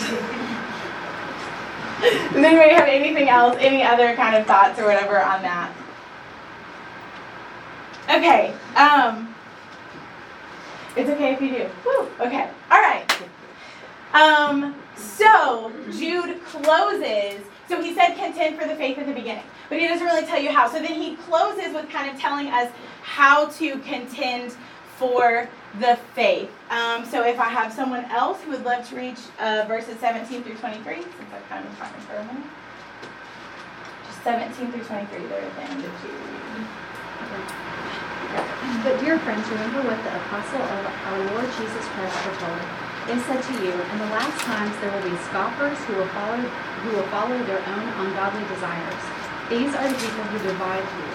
Does 2.32 2.40
anybody 2.40 2.74
have 2.74 2.88
anything 2.88 3.28
else, 3.28 3.58
any 3.60 3.84
other 3.84 4.16
kind 4.16 4.36
of 4.36 4.48
thoughts 4.48 4.80
or 4.80 4.86
whatever 4.86 5.22
on 5.22 5.42
that? 5.42 5.76
Okay. 8.08 8.54
Um, 8.80 9.36
it's 10.96 11.10
okay 11.10 11.34
if 11.34 11.42
you 11.42 11.50
do. 11.50 11.70
Woo. 11.84 12.08
Okay. 12.22 12.50
All 12.72 12.80
right. 12.80 13.04
Um, 14.14 14.76
so 14.98 15.72
Jude 15.92 16.44
closes. 16.46 17.42
So 17.68 17.82
he 17.82 17.96
said 17.96 18.16
contend 18.16 18.60
for 18.60 18.68
the 18.68 18.76
faith 18.76 18.98
at 19.00 19.08
the 19.08 19.14
beginning, 19.14 19.44
but 19.70 19.80
he 19.80 19.88
doesn't 19.88 20.06
really 20.06 20.26
tell 20.26 20.40
you 20.40 20.52
how. 20.52 20.68
So 20.68 20.80
then 20.80 20.94
he 20.94 21.16
closes 21.16 21.74
with 21.74 21.90
kind 21.90 22.12
of 22.12 22.20
telling 22.20 22.48
us 22.48 22.72
how 23.02 23.48
to 23.48 23.80
contend 23.80 24.56
for 24.98 25.50
the 25.80 25.98
faith. 26.14 26.52
Um, 26.70 27.06
so 27.06 27.26
if 27.26 27.40
I 27.40 27.50
have 27.50 27.74
someone 27.74 28.06
else 28.06 28.42
who 28.42 28.52
would 28.52 28.64
love 28.64 28.88
to 28.90 28.96
reach 28.96 29.20
uh, 29.40 29.66
verses 29.68 30.00
17 30.00 30.44
through 30.44 30.56
23, 30.56 30.96
since 30.96 31.08
I've 31.34 31.50
kind 31.50 31.66
of 31.66 31.72
been 31.72 31.80
talking 31.80 32.02
for 32.02 32.16
a 32.16 32.26
minute. 32.26 32.44
Just 34.08 34.24
17 34.24 34.72
through 34.72 34.84
23 34.84 35.28
there 35.28 35.42
at 35.42 35.56
the 35.56 35.62
end 35.64 35.84
of 35.84 35.92
Jude. 36.02 36.26
But 38.84 39.00
dear 39.00 39.20
friends, 39.20 39.48
remember 39.50 39.82
what 39.82 40.02
the 40.04 40.16
apostle 40.16 40.62
of 40.62 40.86
our 40.86 41.20
Lord 41.34 41.50
Jesus 41.58 41.86
Christ 41.88 42.16
foretold. 42.18 42.85
They 43.06 43.22
said 43.30 43.38
to 43.38 43.54
you, 43.62 43.70
in 43.70 43.98
the 44.02 44.10
last 44.18 44.42
times 44.50 44.74
there 44.82 44.90
will 44.90 45.06
be 45.06 45.14
scoffers 45.30 45.78
who 45.86 45.94
will 45.94 46.10
follow 46.10 46.42
who 46.42 46.90
will 46.98 47.10
follow 47.14 47.38
their 47.46 47.62
own 47.62 47.86
ungodly 48.02 48.42
desires. 48.50 49.04
These 49.46 49.74
are 49.78 49.86
the 49.86 49.94
people 49.94 50.26
who 50.34 50.42
divide 50.42 50.82
you, 50.82 51.10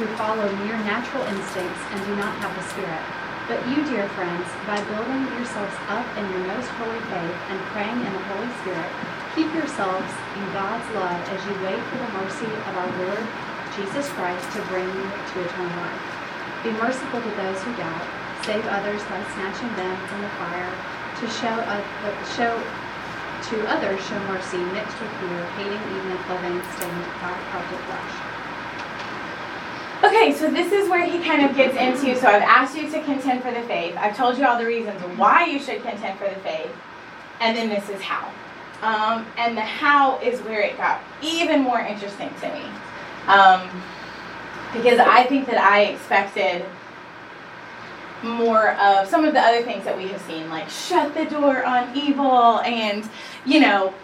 who 0.00 0.06
follow 0.16 0.48
mere 0.64 0.80
natural 0.88 1.20
instincts 1.28 1.84
and 1.92 2.00
do 2.08 2.16
not 2.16 2.32
have 2.40 2.52
the 2.56 2.64
Spirit. 2.72 3.04
But 3.44 3.60
you, 3.68 3.84
dear 3.84 4.08
friends, 4.16 4.48
by 4.64 4.80
building 4.88 5.28
yourselves 5.36 5.76
up 5.92 6.08
in 6.16 6.24
your 6.32 6.48
most 6.48 6.68
holy 6.80 7.00
faith 7.12 7.38
and 7.52 7.60
praying 7.76 8.00
in 8.00 8.12
the 8.16 8.24
Holy 8.32 8.48
Spirit, 8.64 8.88
keep 9.36 9.52
yourselves 9.52 10.08
in 10.40 10.44
God's 10.56 10.88
love 10.96 11.20
as 11.28 11.40
you 11.44 11.52
wait 11.60 11.80
for 11.92 12.00
the 12.00 12.12
mercy 12.24 12.48
of 12.48 12.72
our 12.72 12.88
Lord 13.04 13.24
Jesus 13.76 14.08
Christ 14.16 14.48
to 14.56 14.64
bring 14.72 14.88
you 14.88 15.06
to 15.12 15.44
eternal 15.44 15.76
life. 15.76 16.04
Be 16.64 16.72
merciful 16.80 17.20
to 17.20 17.32
those 17.36 17.60
who 17.60 17.76
doubt. 17.76 18.08
Save 18.48 18.64
others 18.64 19.04
by 19.12 19.20
snatching 19.36 19.68
them 19.76 19.96
from 20.08 20.24
the 20.24 20.32
fire. 20.40 20.72
To 21.24 21.30
show, 21.30 21.48
uh, 21.48 21.80
show 22.36 22.52
to 23.48 23.66
others, 23.66 23.98
show 24.04 24.18
mercy 24.28 24.58
mixed 24.58 25.00
with 25.00 25.10
fear, 25.20 25.46
hating 25.56 25.80
even 25.96 26.12
if 26.12 26.28
loving 26.28 26.60
stained 26.76 27.00
of 27.00 27.64
the 27.70 27.78
flesh. 27.88 28.14
Okay, 30.04 30.34
so 30.34 30.50
this 30.50 30.70
is 30.70 30.90
where 30.90 31.06
he 31.06 31.18
kind 31.20 31.46
of 31.48 31.56
gets 31.56 31.78
into. 31.78 32.14
So 32.20 32.28
I've 32.28 32.42
asked 32.42 32.76
you 32.76 32.90
to 32.90 33.02
contend 33.04 33.42
for 33.42 33.50
the 33.52 33.62
faith. 33.62 33.96
I've 33.96 34.14
told 34.14 34.36
you 34.36 34.44
all 34.44 34.58
the 34.58 34.66
reasons 34.66 35.00
why 35.16 35.46
you 35.46 35.58
should 35.58 35.82
contend 35.82 36.18
for 36.18 36.28
the 36.28 36.38
faith, 36.40 36.70
and 37.40 37.56
then 37.56 37.70
this 37.70 37.88
is 37.88 38.02
how. 38.02 38.30
Um, 38.82 39.26
and 39.38 39.56
the 39.56 39.62
how 39.62 40.18
is 40.18 40.40
where 40.40 40.60
it 40.60 40.76
got 40.76 41.00
even 41.22 41.62
more 41.62 41.80
interesting 41.80 42.28
to 42.42 42.52
me. 42.52 42.64
Um, 43.28 43.82
because 44.74 44.98
I 44.98 45.24
think 45.24 45.46
that 45.46 45.56
I 45.56 45.84
expected 45.84 46.66
more 48.24 48.72
of 48.72 49.08
some 49.08 49.24
of 49.24 49.34
the 49.34 49.40
other 49.40 49.62
things 49.62 49.84
that 49.84 49.96
we 49.96 50.08
have 50.08 50.20
seen, 50.22 50.48
like 50.48 50.68
shut 50.68 51.14
the 51.14 51.24
door 51.26 51.64
on 51.64 51.96
evil 51.96 52.60
and, 52.60 53.08
you 53.44 53.60
know, 53.60 53.94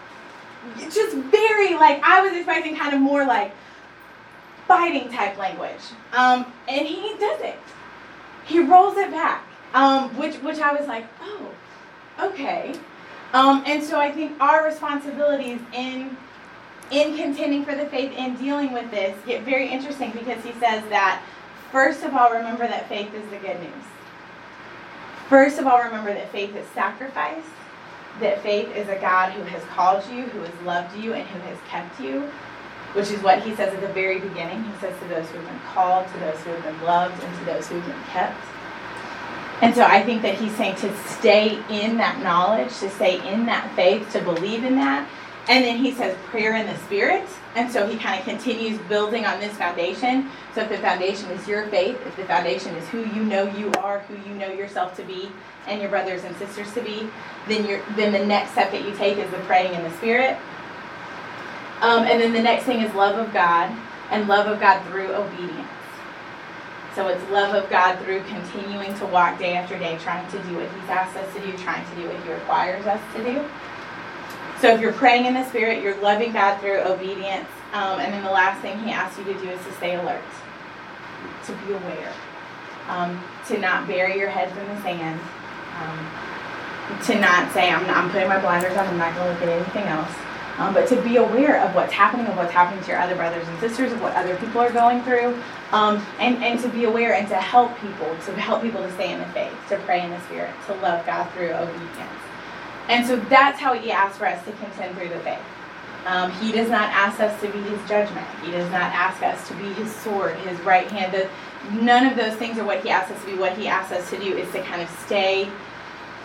just 0.78 1.16
very 1.16 1.74
like, 1.74 2.02
I 2.02 2.20
was 2.20 2.32
expecting 2.32 2.76
kind 2.76 2.94
of 2.94 3.00
more 3.00 3.24
like 3.24 3.52
fighting 4.68 5.10
type 5.10 5.36
language. 5.38 5.80
Um, 6.12 6.46
and 6.68 6.86
he 6.86 7.16
doesn't. 7.18 7.56
He 8.44 8.60
rolls 8.60 8.96
it 8.96 9.10
back, 9.10 9.44
um, 9.74 10.16
which, 10.16 10.36
which 10.36 10.58
I 10.58 10.72
was 10.72 10.86
like, 10.86 11.06
oh, 11.22 11.50
okay. 12.20 12.74
Um, 13.32 13.62
and 13.66 13.82
so 13.82 13.98
I 13.98 14.10
think 14.10 14.40
our 14.40 14.64
responsibilities 14.64 15.60
in 15.72 16.16
in 16.90 17.16
contending 17.16 17.64
for 17.64 17.74
the 17.76 17.86
faith 17.86 18.12
and 18.16 18.36
dealing 18.36 18.72
with 18.72 18.90
this 18.90 19.16
get 19.24 19.42
very 19.42 19.68
interesting 19.68 20.10
because 20.10 20.42
he 20.42 20.50
says 20.54 20.82
that 20.88 21.22
first 21.70 22.02
of 22.02 22.14
all 22.14 22.32
remember 22.32 22.66
that 22.66 22.88
faith 22.88 23.14
is 23.14 23.22
the 23.30 23.36
good 23.36 23.60
news 23.60 23.84
first 25.30 25.58
of 25.58 25.66
all 25.66 25.82
remember 25.82 26.12
that 26.12 26.30
faith 26.30 26.54
is 26.54 26.66
sacrifice 26.74 27.44
that 28.20 28.42
faith 28.42 28.68
is 28.76 28.86
a 28.88 28.96
god 28.96 29.32
who 29.32 29.42
has 29.44 29.64
called 29.64 30.04
you 30.10 30.24
who 30.24 30.40
has 30.40 30.66
loved 30.66 30.94
you 30.96 31.14
and 31.14 31.26
who 31.28 31.40
has 31.48 31.58
kept 31.68 31.98
you 31.98 32.30
which 32.92 33.10
is 33.10 33.22
what 33.22 33.42
he 33.42 33.54
says 33.54 33.72
at 33.72 33.80
the 33.80 33.92
very 33.92 34.18
beginning. 34.18 34.64
He 34.64 34.72
says 34.80 34.98
to 35.00 35.08
those 35.08 35.28
who 35.30 35.38
have 35.38 35.46
been 35.46 35.60
called 35.72 36.06
to 36.08 36.18
those 36.18 36.38
who 36.40 36.50
have 36.50 36.64
been 36.64 36.82
loved 36.82 37.22
and 37.22 37.38
to 37.38 37.44
those 37.44 37.68
who 37.68 37.78
have 37.78 37.86
been 37.86 38.04
kept. 38.06 38.44
And 39.62 39.74
so 39.74 39.84
I 39.84 40.02
think 40.02 40.22
that 40.22 40.36
he's 40.36 40.54
saying 40.56 40.76
to 40.76 40.96
stay 41.06 41.62
in 41.68 41.98
that 41.98 42.20
knowledge, 42.22 42.76
to 42.78 42.90
stay 42.90 43.24
in 43.32 43.46
that 43.46 43.72
faith, 43.76 44.10
to 44.12 44.22
believe 44.22 44.64
in 44.64 44.74
that, 44.76 45.08
and 45.48 45.64
then 45.64 45.76
he 45.76 45.92
says 45.92 46.16
prayer 46.26 46.56
in 46.56 46.66
the 46.66 46.76
spirit. 46.78 47.28
And 47.56 47.70
so 47.70 47.86
he 47.86 47.98
kind 47.98 48.18
of 48.18 48.24
continues 48.24 48.78
building 48.88 49.26
on 49.26 49.40
this 49.40 49.52
foundation. 49.54 50.30
So 50.54 50.62
if 50.62 50.68
the 50.68 50.78
foundation 50.78 51.28
is 51.30 51.48
your 51.48 51.66
faith, 51.66 52.00
if 52.06 52.14
the 52.16 52.24
foundation 52.24 52.74
is 52.76 52.86
who 52.88 53.00
you 53.00 53.24
know 53.24 53.44
you 53.56 53.72
are, 53.72 54.00
who 54.00 54.14
you 54.28 54.36
know 54.36 54.50
yourself 54.52 54.96
to 54.96 55.02
be, 55.02 55.32
and 55.66 55.80
your 55.80 55.90
brothers 55.90 56.24
and 56.24 56.36
sisters 56.36 56.72
to 56.74 56.80
be, 56.80 57.08
then 57.48 57.66
you're 57.66 57.82
then 57.96 58.12
the 58.12 58.24
next 58.24 58.52
step 58.52 58.70
that 58.70 58.84
you 58.84 58.94
take 58.96 59.18
is 59.18 59.30
the 59.30 59.38
praying 59.38 59.74
in 59.74 59.82
the 59.82 59.90
spirit. 59.96 60.38
Um, 61.80 62.04
and 62.04 62.20
then 62.20 62.32
the 62.32 62.42
next 62.42 62.64
thing 62.64 62.82
is 62.82 62.94
love 62.94 63.18
of 63.18 63.32
God, 63.32 63.74
and 64.10 64.28
love 64.28 64.46
of 64.46 64.60
God 64.60 64.84
through 64.86 65.12
obedience. 65.12 65.68
So 66.94 67.08
it's 67.08 67.30
love 67.30 67.54
of 67.54 67.70
God 67.70 67.98
through 68.00 68.22
continuing 68.24 68.94
to 68.98 69.06
walk 69.06 69.38
day 69.38 69.54
after 69.54 69.78
day, 69.78 69.96
trying 69.98 70.28
to 70.30 70.38
do 70.42 70.56
what 70.56 70.68
He's 70.72 70.90
asked 70.90 71.16
us 71.16 71.34
to 71.34 71.40
do, 71.40 71.56
trying 71.58 71.88
to 71.88 71.96
do 71.96 72.06
what 72.06 72.22
He 72.22 72.32
requires 72.32 72.84
us 72.86 73.00
to 73.14 73.24
do. 73.24 73.44
So 74.60 74.74
if 74.74 74.80
you're 74.80 74.92
praying 74.92 75.24
in 75.24 75.32
the 75.32 75.44
Spirit, 75.48 75.82
you're 75.82 76.00
loving 76.02 76.32
God 76.32 76.60
through 76.60 76.80
obedience. 76.80 77.48
Um, 77.72 77.98
and 78.00 78.12
then 78.12 78.22
the 78.22 78.30
last 78.30 78.60
thing 78.60 78.78
he 78.80 78.90
asks 78.90 79.18
you 79.18 79.24
to 79.24 79.34
do 79.34 79.48
is 79.48 79.64
to 79.64 79.72
stay 79.74 79.94
alert, 79.94 80.20
to 81.46 81.52
be 81.66 81.72
aware, 81.72 82.12
um, 82.88 83.22
to 83.48 83.58
not 83.58 83.86
bury 83.86 84.18
your 84.18 84.28
heads 84.28 84.52
in 84.58 84.66
the 84.68 84.82
sand, 84.82 85.18
um, 85.80 87.00
to 87.04 87.18
not 87.18 87.52
say, 87.54 87.70
I'm, 87.70 87.86
I'm 87.86 88.10
putting 88.10 88.28
my 88.28 88.38
blinders 88.40 88.76
on, 88.76 88.86
I'm 88.86 88.98
not 88.98 89.14
going 89.14 89.28
to 89.28 89.32
look 89.32 89.42
at 89.42 89.48
anything 89.48 89.84
else. 89.84 90.12
Um, 90.58 90.74
but 90.74 90.86
to 90.88 91.00
be 91.02 91.16
aware 91.16 91.62
of 91.62 91.74
what's 91.74 91.92
happening, 91.92 92.26
of 92.26 92.36
what's 92.36 92.52
happening 92.52 92.82
to 92.84 92.90
your 92.90 93.00
other 93.00 93.14
brothers 93.14 93.48
and 93.48 93.60
sisters, 93.60 93.92
of 93.92 94.02
what 94.02 94.14
other 94.14 94.36
people 94.36 94.60
are 94.60 94.72
going 94.72 95.02
through, 95.04 95.40
um, 95.72 96.04
and, 96.18 96.42
and 96.44 96.60
to 96.60 96.68
be 96.68 96.84
aware 96.84 97.14
and 97.14 97.28
to 97.28 97.36
help 97.36 97.74
people, 97.80 98.14
to 98.26 98.32
help 98.34 98.60
people 98.62 98.82
to 98.82 98.92
stay 98.92 99.12
in 99.12 99.20
the 99.20 99.26
faith, 99.26 99.54
to 99.70 99.78
pray 99.86 100.04
in 100.04 100.10
the 100.10 100.20
Spirit, 100.22 100.50
to 100.66 100.74
love 100.74 101.06
God 101.06 101.30
through 101.32 101.52
obedience. 101.52 102.29
And 102.90 103.06
so 103.06 103.16
that's 103.16 103.60
how 103.60 103.72
he 103.72 103.92
asks 103.92 104.18
for 104.18 104.26
us 104.26 104.44
to 104.44 104.52
contend 104.52 104.96
through 104.98 105.10
the 105.10 105.20
faith. 105.20 105.38
Um, 106.06 106.32
he 106.32 106.50
does 106.50 106.68
not 106.68 106.90
ask 106.90 107.20
us 107.20 107.40
to 107.40 107.48
be 107.48 107.60
his 107.60 107.88
judgment. 107.88 108.26
He 108.42 108.50
does 108.50 108.68
not 108.72 108.92
ask 108.92 109.22
us 109.22 109.46
to 109.48 109.54
be 109.54 109.72
his 109.74 109.94
sword, 109.94 110.36
his 110.38 110.58
right 110.62 110.90
hand. 110.90 111.12
The, 111.12 111.28
none 111.70 112.04
of 112.04 112.16
those 112.16 112.34
things 112.34 112.58
are 112.58 112.64
what 112.64 112.82
he 112.82 112.90
asks 112.90 113.12
us 113.12 113.20
to 113.20 113.26
be. 113.30 113.38
What 113.38 113.56
he 113.56 113.68
asks 113.68 113.92
us 113.92 114.10
to 114.10 114.18
do 114.18 114.36
is 114.36 114.50
to 114.52 114.62
kind 114.62 114.82
of 114.82 114.90
stay 115.06 115.48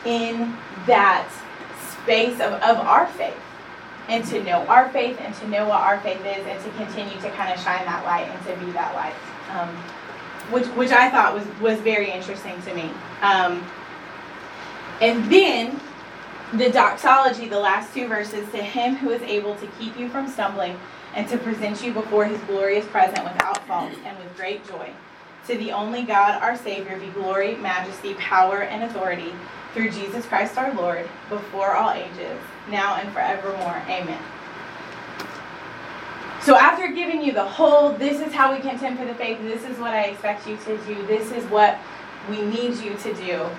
in 0.06 0.58
that 0.88 1.30
space 1.92 2.40
of, 2.40 2.54
of 2.54 2.78
our 2.80 3.06
faith 3.08 3.38
and 4.08 4.26
to 4.26 4.44
know 4.44 4.66
our 4.68 4.90
faith 4.90 5.20
and 5.22 5.36
to 5.36 5.48
know 5.50 5.68
what 5.68 5.82
our 5.82 6.00
faith 6.00 6.22
is 6.22 6.48
and 6.48 6.64
to 6.64 6.70
continue 6.84 7.20
to 7.22 7.30
kind 7.32 7.54
of 7.54 7.60
shine 7.60 7.86
that 7.86 8.04
light 8.06 8.28
and 8.28 8.46
to 8.48 8.66
be 8.66 8.72
that 8.72 8.96
light. 8.96 9.14
Um, 9.52 9.70
which, 10.52 10.66
which 10.70 10.92
I 10.92 11.12
thought 11.12 11.36
was, 11.36 11.46
was 11.60 11.80
very 11.82 12.10
interesting 12.10 12.60
to 12.64 12.74
me. 12.74 12.90
Um, 13.22 13.64
and 15.02 15.32
then 15.32 15.80
the 16.58 16.70
doxology, 16.70 17.48
the 17.48 17.60
last 17.60 17.94
two 17.94 18.08
verses, 18.08 18.50
to 18.52 18.58
him 18.58 18.96
who 18.96 19.10
is 19.10 19.22
able 19.22 19.56
to 19.56 19.68
keep 19.80 19.98
you 19.98 20.10
from 20.10 20.28
stumbling 20.28 20.78
and 21.14 21.28
to 21.30 21.38
present 21.38 21.84
you 21.84 21.94
before 21.94 22.26
his 22.26 22.40
glorious 22.42 22.86
presence 22.88 23.20
without 23.20 23.66
fault 23.68 23.92
and 24.06 24.18
with 24.20 24.36
great 24.38 24.66
joy. 24.68 24.90
To 25.48 25.58
the 25.58 25.72
only 25.72 26.04
God, 26.04 26.42
our 26.42 26.58
Savior, 26.58 26.98
be 26.98 27.08
glory, 27.08 27.56
majesty, 27.56 28.14
power, 28.16 28.64
and 28.64 28.84
authority 28.84 29.34
through 29.74 29.92
Jesus 29.92 30.26
Christ 30.26 30.58
our 30.58 30.74
Lord, 30.74 31.08
before 31.30 31.76
all 31.76 31.92
ages, 31.92 32.40
now 32.70 32.96
and 32.96 33.12
forevermore. 33.12 33.82
Amen. 33.88 34.22
So 36.42 36.56
after 36.56 36.88
giving 36.88 37.24
you 37.24 37.34
the 37.34 37.44
whole, 37.44 37.92
this 37.92 38.26
is 38.26 38.32
how 38.32 38.54
we 38.54 38.62
contend 38.62 38.98
for 38.98 39.06
the 39.06 39.16
faith, 39.16 39.40
this 39.42 39.64
is 39.66 39.78
what 39.78 39.94
I 39.94 40.04
expect 40.04 40.48
you 40.48 40.58
to 40.58 40.78
do, 40.86 41.06
this 41.08 41.32
is 41.32 41.44
what 41.46 41.78
we 42.30 42.42
need 42.42 42.78
you 42.78 42.96
to 42.96 43.14
do, 43.16 43.50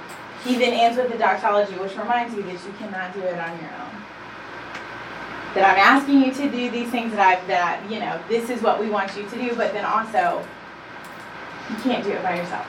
he 0.45 0.57
then 0.57 0.73
ends 0.73 0.97
with 0.97 1.11
the 1.11 1.19
doxology, 1.19 1.75
which 1.75 1.97
reminds 1.97 2.35
you 2.35 2.43
that 2.43 2.53
you 2.53 2.73
cannot 2.79 3.13
do 3.15 3.21
it 3.21 3.39
on 3.39 3.51
your 3.61 3.71
own. 3.71 3.95
That 5.55 5.65
I'm 5.65 5.79
asking 5.79 6.23
you 6.23 6.33
to 6.35 6.51
do 6.51 6.71
these 6.71 6.91
things 6.91 7.13
that 7.13 7.21
I've, 7.21 7.47
that, 7.49 7.83
you 7.91 7.99
know, 7.99 8.21
this 8.29 8.51
is 8.51 8.63
what 8.63 8.79
we 8.79 8.91
want 8.91 9.17
you 9.17 9.25
to 9.29 9.37
do, 9.37 9.55
but 9.57 9.73
then 9.73 9.85
also, 9.85 10.45
you 11.71 11.77
can't 11.83 12.05
do 12.05 12.11
it 12.11 12.23
by 12.23 12.37
yourself. 12.37 12.67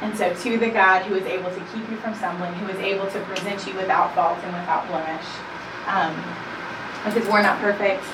And 0.00 0.16
so 0.16 0.32
to 0.32 0.58
the 0.58 0.70
God 0.70 1.02
who 1.02 1.14
is 1.14 1.26
able 1.26 1.50
to 1.50 1.60
keep 1.72 1.88
you 1.90 1.96
from 1.96 2.14
stumbling, 2.14 2.52
who 2.54 2.68
is 2.68 2.78
able 2.78 3.06
to 3.10 3.20
present 3.24 3.66
you 3.66 3.74
without 3.74 4.14
fault 4.14 4.38
and 4.42 4.52
without 4.52 4.86
blemish, 4.88 5.26
um, 5.86 6.14
because 7.04 7.28
we're 7.28 7.42
not 7.42 7.58
perfect, 7.60 8.04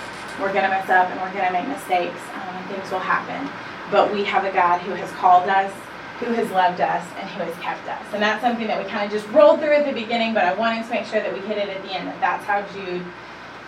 we're 0.40 0.52
gonna 0.52 0.68
mess 0.68 0.88
up 0.88 1.10
and 1.10 1.20
we're 1.20 1.32
gonna 1.32 1.52
make 1.52 1.68
mistakes, 1.68 2.20
um, 2.34 2.62
things 2.68 2.90
will 2.90 2.98
happen. 3.02 3.48
But 3.90 4.12
we 4.12 4.24
have 4.24 4.44
a 4.44 4.52
God 4.52 4.80
who 4.80 4.94
has 4.94 5.10
called 5.12 5.48
us, 5.48 5.72
who 6.20 6.26
has 6.32 6.50
loved 6.50 6.80
us, 6.80 7.04
and 7.18 7.28
who 7.30 7.42
has 7.42 7.56
kept 7.62 7.88
us. 7.88 8.04
And 8.12 8.22
that's 8.22 8.42
something 8.42 8.66
that 8.66 8.82
we 8.82 8.88
kind 8.88 9.04
of 9.04 9.10
just 9.10 9.26
rolled 9.32 9.60
through 9.60 9.74
at 9.74 9.86
the 9.86 9.92
beginning, 9.92 10.34
but 10.34 10.44
I 10.44 10.52
wanted 10.54 10.84
to 10.84 10.90
make 10.90 11.06
sure 11.06 11.20
that 11.20 11.32
we 11.32 11.40
hit 11.40 11.56
it 11.56 11.68
at 11.68 11.82
the 11.82 11.92
end, 11.92 12.08
that 12.08 12.20
that's 12.20 12.44
how 12.44 12.62
Jude 12.74 13.04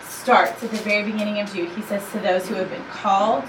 starts 0.07 0.63
at 0.63 0.71
the 0.71 0.77
very 0.79 1.11
beginning 1.11 1.41
of 1.41 1.53
Jude. 1.53 1.71
He 1.71 1.83
says, 1.83 2.09
To 2.13 2.19
those 2.19 2.47
who 2.47 2.55
have 2.57 2.71
been 2.71 2.85
called, 2.85 3.45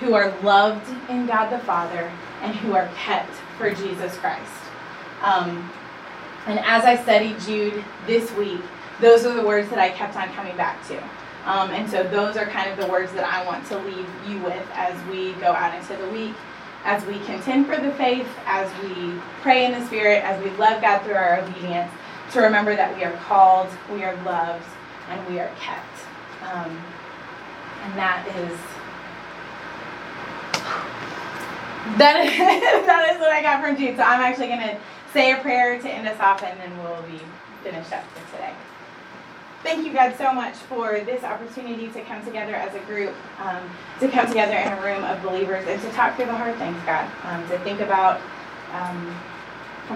who 0.00 0.14
are 0.14 0.34
loved 0.40 0.86
in 1.10 1.26
God 1.26 1.50
the 1.50 1.58
Father, 1.58 2.10
and 2.42 2.54
who 2.54 2.74
are 2.74 2.88
kept 2.96 3.32
for 3.58 3.70
Jesus 3.70 4.16
Christ. 4.16 4.52
Um, 5.22 5.70
and 6.46 6.58
as 6.60 6.84
I 6.84 6.96
studied 6.96 7.38
Jude 7.40 7.84
this 8.06 8.32
week, 8.32 8.60
those 9.00 9.26
are 9.26 9.34
the 9.34 9.46
words 9.46 9.68
that 9.70 9.78
I 9.78 9.90
kept 9.90 10.16
on 10.16 10.28
coming 10.30 10.56
back 10.56 10.86
to. 10.88 11.02
Um, 11.44 11.70
and 11.70 11.88
so 11.88 12.02
those 12.02 12.36
are 12.36 12.46
kind 12.46 12.70
of 12.70 12.78
the 12.78 12.90
words 12.90 13.12
that 13.12 13.24
I 13.24 13.44
want 13.46 13.66
to 13.66 13.78
leave 13.78 14.06
you 14.28 14.40
with 14.40 14.66
as 14.72 14.96
we 15.08 15.32
go 15.34 15.52
out 15.52 15.74
into 15.74 15.96
the 16.02 16.08
week, 16.10 16.34
as 16.86 17.04
we 17.06 17.18
contend 17.26 17.66
for 17.66 17.76
the 17.76 17.90
faith, 17.92 18.28
as 18.46 18.70
we 18.80 19.12
pray 19.42 19.66
in 19.66 19.72
the 19.72 19.84
Spirit, 19.86 20.22
as 20.22 20.42
we 20.42 20.50
love 20.50 20.80
God 20.80 21.02
through 21.02 21.14
our 21.14 21.40
obedience, 21.40 21.90
to 22.32 22.40
remember 22.40 22.76
that 22.76 22.96
we 22.96 23.02
are 23.02 23.12
called, 23.26 23.68
we 23.92 24.04
are 24.04 24.14
loved, 24.22 24.64
and 25.10 25.26
we 25.28 25.40
are 25.40 25.50
kept. 25.60 25.84
Um, 26.42 26.70
and 27.82 27.92
that 27.98 28.24
is 28.36 28.58
that 31.98 32.24
is 32.24 32.36
that 32.86 33.12
is 33.12 33.18
what 33.18 33.30
I 33.30 33.42
got 33.42 33.62
from 33.64 33.76
Jude. 33.76 33.96
So 33.96 34.02
I'm 34.02 34.20
actually 34.20 34.48
going 34.48 34.60
to 34.60 34.78
say 35.12 35.32
a 35.32 35.36
prayer 35.38 35.80
to 35.80 35.88
end 35.88 36.06
us 36.06 36.20
off, 36.20 36.42
and 36.44 36.58
then 36.60 36.70
we'll 36.78 37.02
be 37.02 37.20
finished 37.64 37.92
up 37.92 38.04
for 38.14 38.36
today. 38.36 38.52
Thank 39.62 39.84
you, 39.86 39.92
God, 39.92 40.14
so 40.16 40.32
much 40.32 40.54
for 40.54 41.00
this 41.00 41.24
opportunity 41.24 41.88
to 41.88 42.00
come 42.02 42.24
together 42.24 42.54
as 42.54 42.74
a 42.74 42.80
group, 42.80 43.14
um, 43.40 43.62
to 44.00 44.08
come 44.08 44.26
together 44.28 44.54
in 44.54 44.72
a 44.72 44.80
room 44.82 45.02
of 45.04 45.20
believers, 45.22 45.66
and 45.66 45.80
to 45.82 45.90
talk 45.90 46.14
through 46.16 46.26
the 46.26 46.36
hard 46.36 46.54
things, 46.56 46.76
God, 46.86 47.10
um, 47.24 47.42
to 47.48 47.58
think 47.60 47.80
about 47.80 48.20
um, 48.72 49.14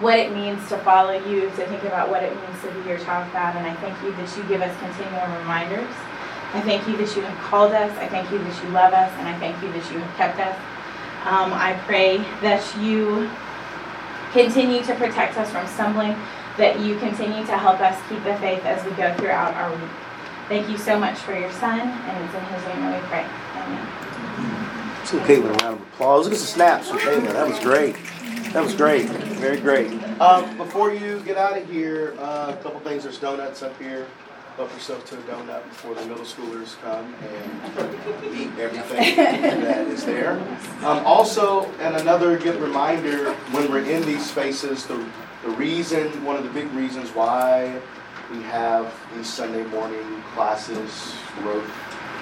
what 0.01 0.19
it 0.19 0.33
means 0.33 0.67
to 0.71 0.79
follow 0.79 1.13
you, 1.13 1.43
to 1.43 1.67
think 1.67 1.85
about 1.85 2.09
what 2.11 2.23
it 2.23 2.35
means 2.35 2.63
to 2.63 2.71
be 2.73 2.89
your 2.89 2.99
child, 2.99 3.31
God. 3.33 3.55
And 3.57 3.67
I 3.67 3.75
thank 3.77 4.01
you 4.03 4.13
that 4.13 4.37
you 4.37 4.43
give 4.45 4.61
us 4.61 4.77
continual 4.81 5.39
reminders. 5.39 5.95
I 6.53 6.61
thank 6.63 6.89
you 6.89 6.97
that 6.97 7.15
you 7.15 7.23
have 7.23 7.39
called 7.45 7.73
us. 7.73 7.97
I 7.99 8.09
thank 8.09 8.31
you 8.33 8.39
that 8.39 8.65
you 8.65 8.71
love 8.71 8.93
us, 8.93 9.13
and 9.19 9.29
I 9.29 9.39
thank 9.39 9.63
you 9.63 9.71
that 9.73 9.93
you 9.93 9.99
have 10.01 10.17
kept 10.17 10.41
us. 10.41 10.57
Um, 11.27 11.53
I 11.53 11.79
pray 11.87 12.19
that 12.43 12.65
you 12.81 13.31
continue 14.33 14.83
to 14.83 14.95
protect 14.97 15.37
us 15.37 15.51
from 15.51 15.67
stumbling, 15.69 16.17
that 16.61 16.79
you 16.79 16.99
continue 16.99 17.45
to 17.47 17.57
help 17.57 17.81
us 17.81 17.99
keep 18.09 18.23
the 18.23 18.37
faith 18.37 18.65
as 18.67 18.85
we 18.85 18.91
go 18.93 19.13
throughout 19.17 19.55
our 19.55 19.71
week. 19.71 19.91
Thank 20.47 20.69
you 20.69 20.77
so 20.77 20.99
much 20.99 21.19
for 21.19 21.35
your 21.35 21.51
son, 21.53 21.81
and 21.81 22.25
it's 22.25 22.35
in 22.35 22.45
his 22.45 22.65
name 22.67 22.81
that 22.83 23.03
we 23.03 23.09
pray. 23.09 23.27
Amen. 23.57 25.01
It's 25.03 25.15
okay 25.15 25.39
with 25.39 25.51
a 25.53 25.65
round 25.65 25.81
of 25.81 25.87
applause. 25.89 26.27
Look 26.27 26.35
at 26.35 26.41
the 26.41 26.45
snaps 26.45 26.91
Caitlin. 26.91 27.33
That 27.33 27.49
was 27.49 27.59
great. 27.61 27.97
That 28.53 28.63
was 28.63 28.75
great. 28.75 29.09
Very 29.09 29.59
great. 29.59 29.91
Um, 30.21 30.57
before 30.59 30.93
you 30.93 31.21
get 31.21 31.39
out 31.39 31.57
of 31.57 31.71
here, 31.71 32.15
uh, 32.19 32.55
a 32.59 32.63
couple 32.63 32.81
things. 32.81 33.05
There's 33.05 33.19
donuts 33.19 33.63
up 33.63 33.81
here. 33.81 34.07
Help 34.61 34.75
yourself 34.75 35.07
to 35.07 35.15
a 35.15 35.23
donut 35.23 35.67
before 35.71 35.95
the 35.95 36.05
middle 36.05 36.23
schoolers 36.23 36.79
come 36.83 37.15
and 37.15 38.39
eat 38.39 38.51
everything 38.59 39.17
that 39.65 39.87
is 39.87 40.05
there. 40.05 40.33
Um, 40.85 40.99
also, 41.07 41.65
and 41.81 41.97
another 41.97 42.37
good 42.37 42.61
reminder 42.61 43.33
when 43.53 43.71
we're 43.71 43.91
in 43.91 44.03
these 44.03 44.29
spaces, 44.29 44.85
the, 44.85 45.03
the 45.45 45.49
reason, 45.53 46.23
one 46.27 46.37
of 46.37 46.45
the 46.45 46.51
big 46.51 46.71
reasons 46.73 47.09
why 47.15 47.81
we 48.31 48.43
have 48.43 48.95
these 49.17 49.27
Sunday 49.27 49.65
morning 49.65 50.23
classes, 50.35 51.15
growth 51.39 51.73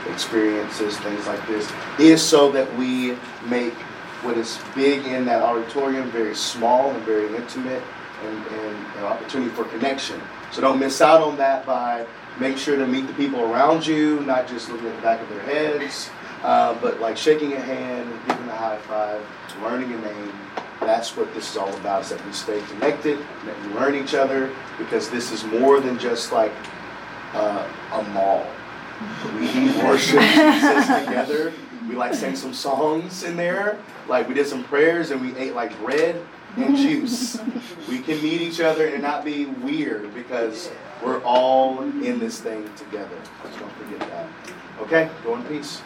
experiences, 0.09 0.97
things 0.99 1.27
like 1.27 1.45
this, 1.49 1.69
is 1.99 2.23
so 2.23 2.53
that 2.53 2.73
we 2.79 3.17
make 3.49 3.75
what 4.23 4.39
is 4.39 4.61
big 4.77 5.05
in 5.07 5.25
that 5.25 5.43
auditorium 5.43 6.09
very 6.13 6.37
small 6.37 6.93
and 6.93 7.03
very 7.03 7.35
intimate 7.35 7.83
and, 8.23 8.47
and 8.47 8.77
an 8.99 9.05
opportunity 9.07 9.51
for 9.51 9.65
connection. 9.65 10.21
So 10.53 10.61
don't 10.61 10.79
miss 10.79 11.01
out 11.01 11.21
on 11.21 11.37
that 11.37 11.67
by 11.67 12.07
make 12.41 12.57
sure 12.57 12.77
to 12.77 12.87
meet 12.87 13.07
the 13.07 13.13
people 13.15 13.41
around 13.41 13.87
you, 13.87 14.21
not 14.21 14.47
just 14.47 14.71
looking 14.71 14.87
at 14.87 14.97
the 14.97 15.03
back 15.03 15.21
of 15.21 15.29
their 15.29 15.43
heads, 15.43 16.11
uh, 16.43 16.75
but 16.81 17.01
like 17.01 17.17
shaking 17.17 17.53
a 17.53 17.61
hand, 17.61 18.09
giving 18.27 18.49
a 18.49 18.57
high 18.57 18.79
five, 18.79 19.25
learning 19.63 19.93
a 19.93 20.01
name. 20.01 20.33
That's 20.81 21.17
what 21.17 21.33
this 21.35 21.51
is 21.51 21.57
all 21.57 21.75
about, 21.77 22.03
is 22.03 22.11
that 22.11 22.25
we 22.25 22.33
stay 22.33 22.61
connected, 22.69 23.19
that 23.45 23.61
we 23.63 23.75
learn 23.75 23.95
each 23.97 24.15
other, 24.15 24.55
because 24.79 25.11
this 25.11 25.33
is 25.33 25.45
more 25.45 25.81
than 25.81 25.99
just 25.99 26.33
like 26.33 26.53
uh, 27.35 27.69
a 27.93 28.03
mall. 28.15 28.47
We 29.37 29.69
worship 29.85 30.21
Jesus 30.21 30.87
together. 30.87 31.53
We 31.89 31.95
like 31.95 32.15
sang 32.15 32.37
some 32.37 32.55
songs 32.55 33.23
in 33.23 33.37
there. 33.37 33.79
Like 34.09 34.29
we 34.29 34.35
did 34.35 34.47
some 34.47 34.65
prayers 34.65 35.11
and 35.11 35.21
we 35.21 35.37
ate 35.37 35.55
like 35.55 35.77
bread 35.81 36.21
and 36.57 36.77
juice. 36.77 37.41
We 37.89 38.01
can 38.01 38.23
meet 38.23 38.41
each 38.41 38.61
other 38.61 38.87
and 38.87 39.03
not 39.03 39.25
be 39.25 39.47
weird 39.47 40.15
because 40.15 40.71
we're 41.05 41.21
all 41.23 41.83
in 41.83 42.19
this 42.19 42.41
thing 42.41 42.69
together. 42.75 43.17
Don't 43.59 43.73
forget 43.73 44.01
that. 44.11 44.27
Okay, 44.81 45.11
go 45.25 45.37
in 45.37 45.43
peace. 45.45 45.83